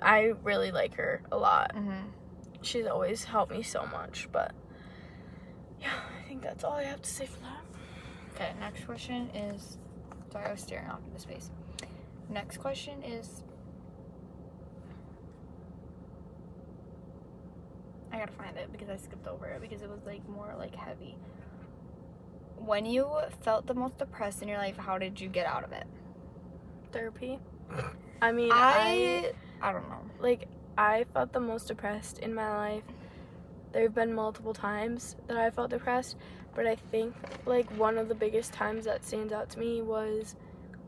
[0.02, 1.74] I really like her a lot.
[1.74, 2.08] Mm-hmm.
[2.62, 4.28] She's always helped me so much.
[4.32, 4.52] But
[5.80, 5.88] yeah,
[6.18, 7.60] I think that's all I have to say for that.
[8.34, 9.78] Okay, next question is.
[10.32, 11.50] Sorry, I was staring off into space.
[12.28, 13.42] Next question is.
[18.12, 20.74] I gotta find it because I skipped over it because it was like more like
[20.74, 21.16] heavy.
[22.56, 23.06] When you
[23.42, 25.86] felt the most depressed in your life, how did you get out of it?
[26.92, 27.38] Therapy.
[28.20, 30.00] I mean, I I I don't know.
[30.18, 32.82] like I felt the most depressed in my life.
[33.72, 36.16] There have been multiple times that I felt depressed,
[36.54, 37.14] but I think
[37.46, 40.34] like one of the biggest times that stands out to me was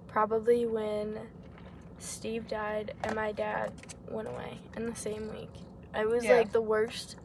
[0.08, 1.20] probably when
[1.98, 3.72] Steve died and my dad
[4.10, 5.52] went away in the same week.
[5.94, 6.36] It was Yeah.
[6.38, 7.16] like the worst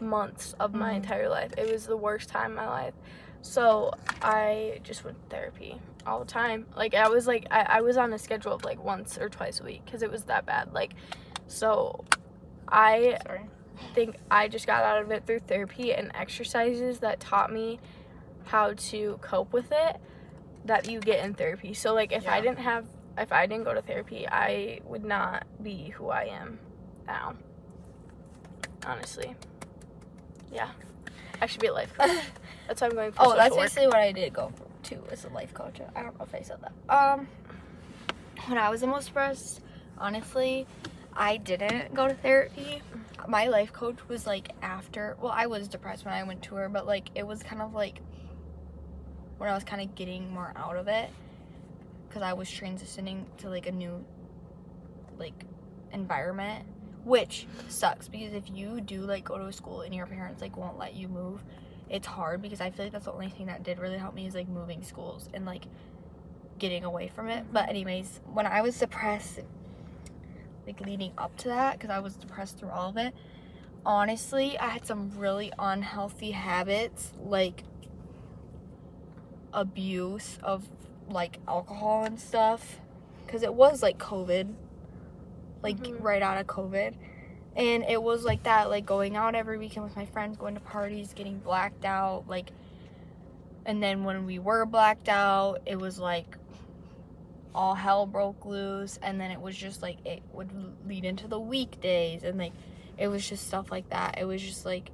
[0.00, 0.96] months of my Mhm.
[0.96, 1.52] entire life.
[1.56, 2.94] It was the worst time in my life.
[3.42, 6.66] So I just went to therapy all the time.
[6.76, 9.60] Like I was like I, I was on a schedule of like once or twice
[9.60, 10.72] a week because it was that bad.
[10.72, 10.94] Like
[11.46, 12.04] so
[12.68, 13.46] I Sorry.
[13.94, 17.78] think I just got out of it through therapy and exercises that taught me
[18.44, 19.96] how to cope with it
[20.64, 21.72] that you get in therapy.
[21.74, 22.86] So like if I didn't have
[23.16, 26.58] if I didn't go to therapy, I would not be who I am
[27.06, 27.34] now.
[28.86, 29.34] Honestly.
[30.52, 30.70] Yeah.
[31.42, 32.16] I should be a life coach.
[32.68, 33.64] That's why I'm going for Oh, that's work.
[33.64, 34.52] basically what I did go
[34.84, 35.80] to as a life coach.
[35.94, 36.72] I don't know if I said that.
[36.92, 37.28] Um,
[38.46, 39.60] when I was the most depressed,
[39.98, 40.66] honestly,
[41.14, 42.82] I didn't go to therapy.
[43.28, 45.16] My life coach was like after.
[45.20, 47.72] Well, I was depressed when I went to her, but like it was kind of
[47.72, 48.00] like
[49.38, 51.10] when I was kind of getting more out of it
[52.08, 54.04] because I was transitioning to like a new
[55.18, 55.44] like
[55.92, 56.64] environment
[57.06, 60.56] which sucks because if you do like go to a school and your parents like
[60.56, 61.40] won't let you move
[61.88, 64.26] it's hard because i feel like that's the only thing that did really help me
[64.26, 65.62] is like moving schools and like
[66.58, 67.44] getting away from it.
[67.52, 69.40] But anyways when i was depressed
[70.66, 73.14] like leading up to that because i was depressed through all of it
[73.84, 77.62] honestly i had some really unhealthy habits like
[79.52, 80.64] abuse of
[81.08, 82.80] like alcohol and stuff.
[83.24, 84.54] Because it was like covid
[85.62, 86.02] like Mhm.
[86.02, 86.94] right out of covid.
[87.56, 90.60] And it was like that like going out every weekend with my friends going to
[90.60, 92.50] parties getting blacked out like
[93.64, 96.36] and then when we were blacked out it was like
[97.54, 98.98] all hell broke loose.
[99.02, 100.50] And then it was just like it would
[100.86, 102.22] lead into the weekdays.
[102.22, 102.52] And like
[102.98, 104.18] it was just stuff like that.
[104.18, 104.90] It was just like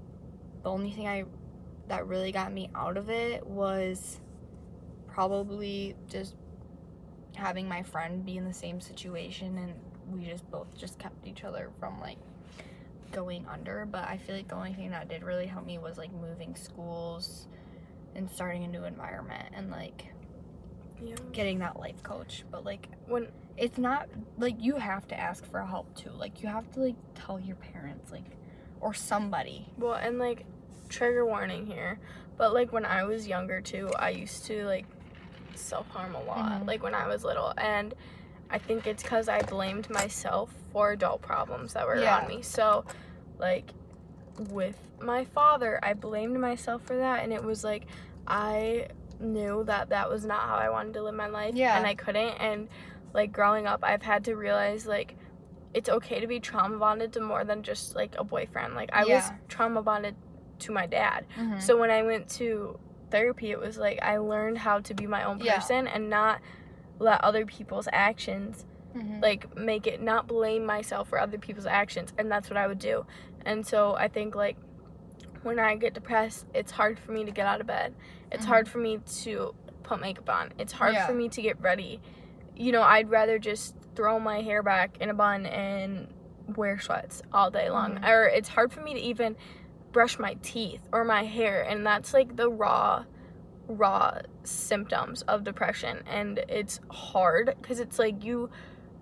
[0.62, 1.24] the only thing i
[1.88, 4.20] that really got me out of it was
[5.08, 6.36] probably just
[7.34, 9.74] having my friend be in the same situation and
[10.11, 12.18] we just both just kept each other from like
[13.12, 13.86] going under.
[13.90, 16.55] But i feel like the only thing that did really help me was like moving
[16.57, 17.46] schools
[18.14, 20.07] and starting a new environment and like
[21.03, 21.14] Yeah.
[21.32, 22.44] getting that life coach.
[22.50, 26.11] But like When it's not like you have to ask for help too.
[26.11, 28.24] Like you have to like tell your parents like
[28.80, 29.68] or somebody.
[29.78, 30.44] Well, and like
[30.88, 31.98] trigger warning here,
[32.36, 34.86] but like when I was younger too, I used to like
[35.55, 36.66] self harm a lot, Mhm.
[36.66, 37.94] like when I was little, and
[38.53, 42.18] I think it's because I blamed myself for adult problems that were Yeah.
[42.18, 42.42] around me.
[42.42, 42.84] So,
[43.38, 43.70] like
[44.38, 47.86] with my father, I blamed myself for that, and it was like
[48.26, 48.88] I
[49.18, 51.76] knew that that was not how I wanted to live my life, Yeah.
[51.76, 52.34] and I couldn't.
[52.40, 52.68] And
[53.14, 55.16] like growing up, I've had to realize like
[55.74, 58.74] it's okay to be trauma bonded to more than just like a boyfriend.
[58.74, 60.14] Like I was trauma bonded
[60.61, 61.24] to my dad.
[61.38, 61.61] Mm-hmm.
[61.61, 62.78] So when I went to
[63.11, 65.57] therapy, it was like I learned how to be my own Yeah.
[65.57, 66.40] person and not
[66.99, 68.64] let other people's actions
[68.95, 69.22] Mhm.
[69.22, 72.78] like make it not blame myself for other people's actions and that's what I would
[72.78, 73.07] do.
[73.45, 74.57] And so I think like
[75.43, 77.95] when I get depressed, it's hard for me to get out of bed.
[78.30, 78.49] It's Mhm.
[78.49, 80.53] hard for me to put makeup on.
[80.59, 81.07] It's hard Yeah.
[81.07, 82.01] for me to get ready.
[82.55, 86.12] You know, I'd rather just throw my hair back in a bun and
[86.55, 87.97] wear sweats all day long.
[87.99, 88.09] Mhm.
[88.09, 89.36] Or it's hard for me to even
[89.90, 93.05] brush my teeth or my hair and that's like the raw
[93.72, 98.50] raw symptoms of depression and it's hard because it's like you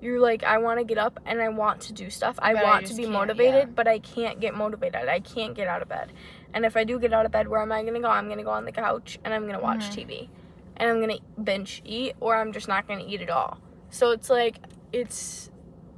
[0.01, 2.39] you're like I want to get up and I want to do stuff.
[2.41, 3.75] I But I want to be motivated, yeah.
[3.75, 5.09] but I can't get motivated.
[5.09, 6.13] I can't get out of bed.
[6.55, 8.09] And if I do get out of bed, where am I gonna go?
[8.09, 9.95] I'm gonna go on the couch and I'm gonna watch Mhm.
[9.95, 10.31] TV,
[10.79, 13.59] and I'm gonna binge eat, or I'm just not gonna eat at all.
[13.91, 14.59] So it's like
[14.93, 15.51] it's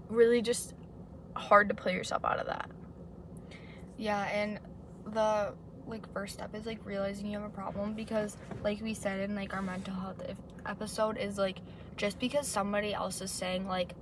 [0.08, 0.74] really just
[1.36, 2.68] hard to pull yourself out of that.
[3.96, 4.58] Yeah, and
[5.06, 5.52] the
[5.86, 9.34] like first step is like realizing you have a problem because like we said in
[9.34, 10.22] like our mental health
[10.64, 11.58] episode is like
[11.96, 13.92] just because somebody else is saying like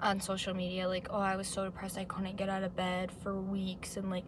[0.00, 3.10] on social media like oh I was so depressed I couldn't get out of bed
[3.22, 4.24] for weeks and like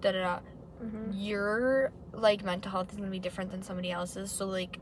[0.00, 0.38] da da da
[0.82, 1.12] Mm-hmm.
[1.12, 4.32] your like mental health is gonna be different than somebody else's.
[4.32, 4.78] So like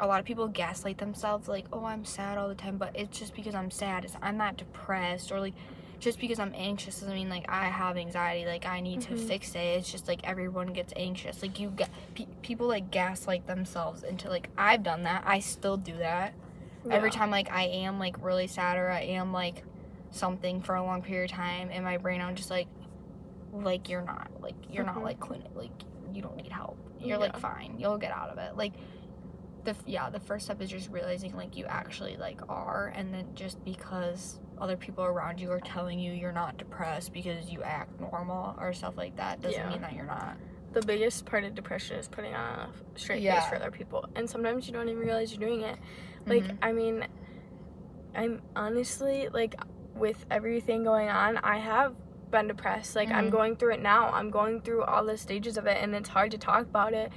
[0.00, 3.16] a lot of people gaslight themselves like, oh I'm sad all the time, but it's
[3.16, 4.04] just because I'm sad.
[4.04, 5.54] It's I'm not depressed or like
[6.00, 8.46] just because I'm anxious doesn't mean like I have anxiety.
[8.46, 9.26] Like I need to Mhm.
[9.28, 9.58] fix it.
[9.58, 11.42] It's just like everyone gets anxious.
[11.42, 15.24] Like you get pe- people like gaslight themselves into like I've done that.
[15.26, 16.34] I still do that
[16.90, 19.62] every time like I am like really sad or I am like
[20.10, 22.66] something for a long period of time in my brain I'm just like
[23.52, 24.94] like you're not like you're Mhm.
[24.94, 25.70] not like clinic like
[26.14, 28.72] you don't need help you're like fine you'll get out of it like
[29.64, 33.26] the yeah the first step is just realizing like you actually like are and then
[33.34, 38.00] just because other people around you are telling you you're not depressed because you act
[38.00, 39.68] normal or stuff like that doesn't Yeah.
[39.68, 40.36] mean that you're not
[40.72, 42.58] the biggest part of depression is putting on
[42.94, 43.40] a straight Yeah.
[43.40, 45.78] face for other people and sometimes you don't even realize you're doing it
[46.26, 46.58] like Mhm.
[46.62, 47.06] i mean
[48.14, 49.54] i'm honestly like
[49.94, 51.94] with everything going on i have
[52.30, 53.32] been depressed like i'm Mhm.
[53.32, 56.30] going through it now i'm going through all the stages of it and it's hard
[56.32, 57.10] to talk about it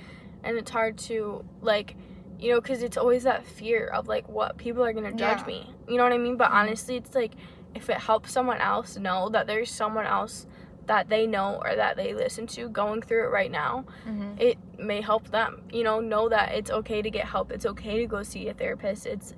[0.44, 1.96] and it's hard to like
[2.42, 5.48] you know because it's always that fear of like what people are gonna judge Yeah.
[5.48, 6.56] me you know what i mean but Mhm.
[6.56, 7.34] honestly it's like
[7.76, 10.48] if it helps someone else know that there's someone else
[10.88, 14.40] that they know or that they listen to going through it right now Mhm.
[14.42, 18.00] it may help them you know know that it's okay to get help it's okay
[18.00, 19.34] to go see a therapist it's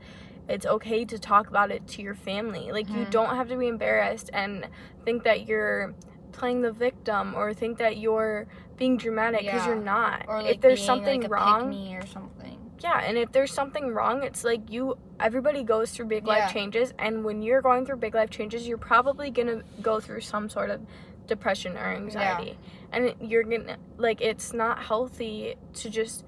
[0.47, 3.09] it's okay to talk about it to your family like you Mhm.
[3.09, 4.67] don't have to be embarrassed and
[5.05, 5.93] think that you're
[6.31, 8.47] playing the victim or think that you're
[8.77, 9.73] being dramatic because Yeah.
[9.73, 13.31] you're not or like if there's being, something like, wrong or something yeah and if
[13.31, 16.33] there's something wrong it's like you everybody goes through big Yeah.
[16.33, 20.21] life changes and when you're going through big life changes you're probably gonna go through
[20.21, 20.81] some sort of
[21.25, 22.57] depression or anxiety.
[22.91, 26.25] And you're gonna like it's not healthy to just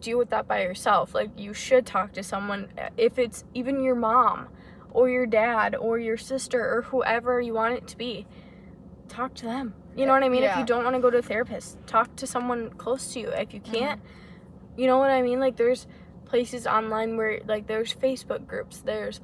[0.00, 1.12] deal with that by yourself.
[1.14, 4.48] Like you should talk to someone if it's even your mom
[4.92, 8.26] or your dad or your sister or whoever you want it to be
[9.08, 9.74] talk to them.
[9.96, 10.44] You know what i mean?
[10.44, 13.28] If you don't want to go to a therapist talk to someone close to you.
[13.30, 13.72] If you Mm-hmm.
[14.78, 15.86] You know what i mean like there's
[16.24, 19.20] places online where like there's facebook groups there's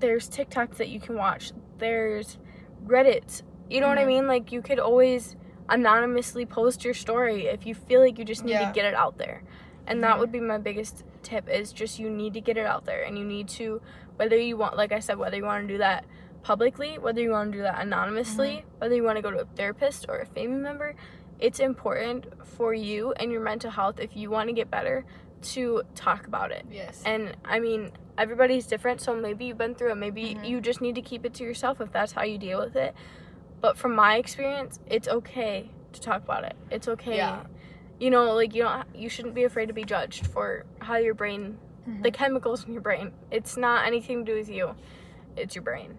[0.00, 2.38] there's tiktoks that you can watch there's
[2.86, 4.06] reddit you know what i Mhm.
[4.14, 5.36] mean like you could always
[5.68, 8.68] anonymously post your story if you feel like you just need Yeah.
[8.68, 9.42] to get it out there
[9.86, 12.84] and that would be my biggest tip is just you need to get it out
[12.84, 13.80] there and you need to
[14.16, 16.04] whether you want like i said whether you want to do that
[16.42, 18.78] publicly whether you want to do that anonymously Mm-hmm.
[18.78, 20.94] whether you want to go to a therapist or a family member
[21.46, 22.26] it's important
[22.56, 25.04] for you and your mental health if you want to get better
[25.42, 29.92] to talk about it yes and I mean, everybody's different, so maybe you've been through
[29.92, 29.96] it.
[29.96, 30.48] Maybe Mhm.
[30.48, 32.94] you just need to keep it to yourself if that's how you deal with it.
[33.60, 36.54] But from my experience, it's okay to talk about it.
[36.70, 37.16] It's okay.
[37.16, 37.44] Yeah.
[37.98, 41.14] You know, like you don't you shouldn't be afraid to be judged for how your
[41.14, 42.02] brain Mhm.
[42.04, 43.12] the chemicals in your brain.
[43.30, 44.74] It's not anything to do with you.
[45.36, 45.98] It's your brain.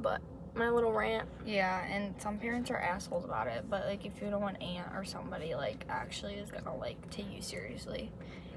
[0.00, 0.20] But
[0.54, 1.28] my little rant.
[1.46, 4.88] Yeah, and some parents are assholes about it, but like if you don't want aunt
[4.94, 8.10] or somebody like actually is gonna like take you seriously.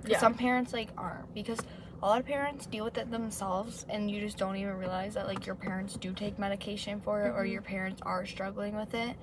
[0.05, 0.19] Yeah.
[0.19, 1.59] Some parents like aren't because
[2.03, 5.25] a lot of parents deal with it themselves and you just don't even realize that
[5.27, 7.51] like your parents do take medication for it or Mhm.
[7.53, 9.15] your parents are struggling with it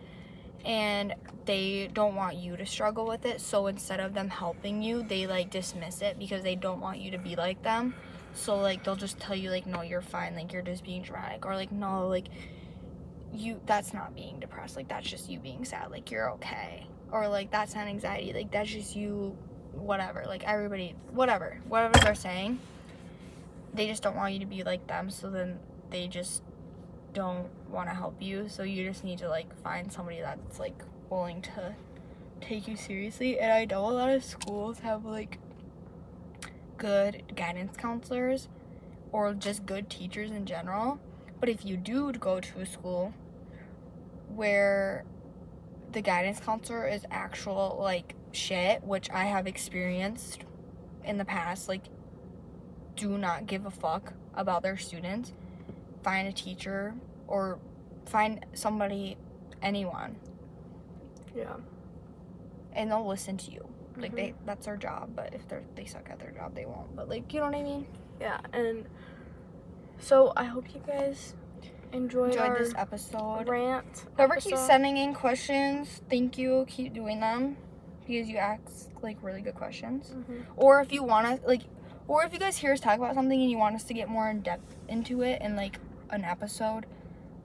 [0.65, 1.15] and
[1.45, 5.27] they don't want you to struggle with it so instead of them helping you they
[5.27, 7.95] like dismiss it because they don't want you to be like them
[8.33, 11.45] so like they'll just tell you like no you're fine like you're just being dramatic
[11.45, 12.27] or like no like
[13.33, 14.77] you that's not being depressed.
[14.77, 15.91] Like that's just you being sad.
[15.91, 16.87] Like you're okay.
[17.11, 18.33] Or like that's not anxiety.
[18.33, 19.37] Like that's just you
[19.73, 20.25] whatever.
[20.27, 21.59] Like everybody whatever.
[21.69, 22.59] Whatever they're saying
[23.75, 25.11] they just don't want you to be like them.
[25.11, 25.59] So then
[25.91, 26.43] they just
[27.13, 28.49] don't want to help you.
[28.49, 31.75] So you just need to like find somebody that's like willing to
[32.41, 33.39] take you seriously.
[33.39, 35.39] And i know a lot of schools have like
[36.77, 38.49] good guidance counselors
[39.13, 41.01] or just good teachers in general.
[41.41, 43.15] But if you do go to a school
[44.37, 45.05] where
[45.93, 50.45] the guidance counselor is actual like shit, which I have experienced
[51.05, 51.83] in the past, like
[52.97, 55.33] do not give a fuck about their students.
[56.03, 56.95] Find a teacher
[57.29, 57.59] or
[58.07, 59.17] find somebody,
[59.63, 60.17] anyone,
[61.35, 61.57] Yeah.
[62.73, 63.69] and they'll listen to you.
[63.97, 64.17] Like Mhm.
[64.17, 66.97] they that's their job, but if they're they suck at their job they won't.
[66.97, 67.87] But like you know what I mean?
[68.21, 68.87] Yeah, and
[69.99, 71.35] so I hope you guys
[71.93, 73.49] enjoyed, enjoyed this episode.
[73.49, 74.07] rant.
[74.17, 74.67] Whoever keeps episode.
[74.67, 76.65] sending in questions, thank you.
[76.69, 77.57] Keep doing them
[78.07, 80.11] because you ask like really good questions.
[80.15, 80.45] Mhm.
[80.57, 81.63] Or if you want to like,
[82.09, 84.09] or if you guys hear us talk about something and you want us to get
[84.09, 85.79] more in depth into it in like
[86.11, 86.87] an episode,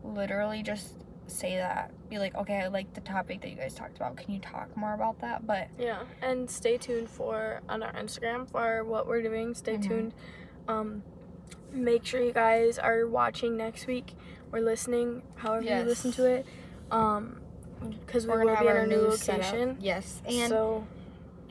[0.04, 0.96] literally just
[1.28, 1.92] say that.
[2.10, 4.16] Be like, okay, I like the topic that you guys talked about.
[4.16, 5.46] Can you talk more about that?
[5.46, 9.54] But Yeah, and stay tuned for on our Instagram for what we're doing.
[9.54, 9.82] Stay Mhm.
[9.88, 10.14] tuned.
[10.68, 11.04] Um,
[11.72, 14.16] make sure you guys are watching next week
[14.52, 15.84] or listening, however Yes.
[15.84, 16.46] you listen to it.
[16.92, 17.42] Um,
[18.00, 19.42] because we we're will gonna be in our a new location.
[19.44, 19.76] setup.
[19.80, 20.88] Yes, and so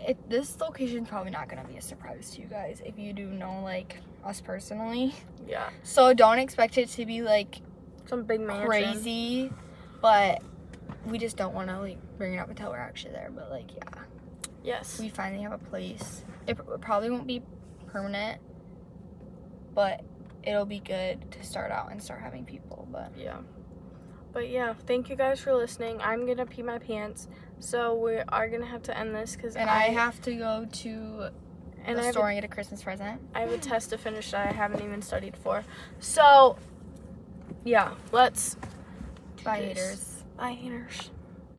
[0.04, 3.26] it, this location probably not gonna be a surprise to you guys if you do
[3.26, 5.14] know like us personally.
[5.46, 7.60] yeah, So don't expect it to be like
[8.06, 8.66] some big mansion.
[8.66, 9.52] crazy,
[10.02, 10.42] but
[11.06, 13.30] we just don't want to like bring it up until we're actually there.
[13.32, 14.02] But like, yeah,
[14.64, 14.98] Yes.
[14.98, 16.24] we finally have a place.
[16.48, 17.42] It pr- probably won't be
[17.86, 18.40] permanent,
[19.74, 20.00] but
[20.46, 22.88] it'll be good to start out and start having people.
[22.90, 23.38] But Yeah.
[24.32, 25.98] But yeah, thank you guys for listening.
[26.02, 27.26] I'm gonna pee my pants,
[27.58, 31.30] so we are gonna have to end this because and I, have to go to
[31.86, 33.20] and the I store a, and get a Christmas present.
[33.34, 35.64] I have a test to finish that I haven't even studied for.
[36.00, 36.58] So
[37.64, 38.56] yeah, let's
[39.42, 40.22] Bye, haters.
[40.36, 41.10] bye haters.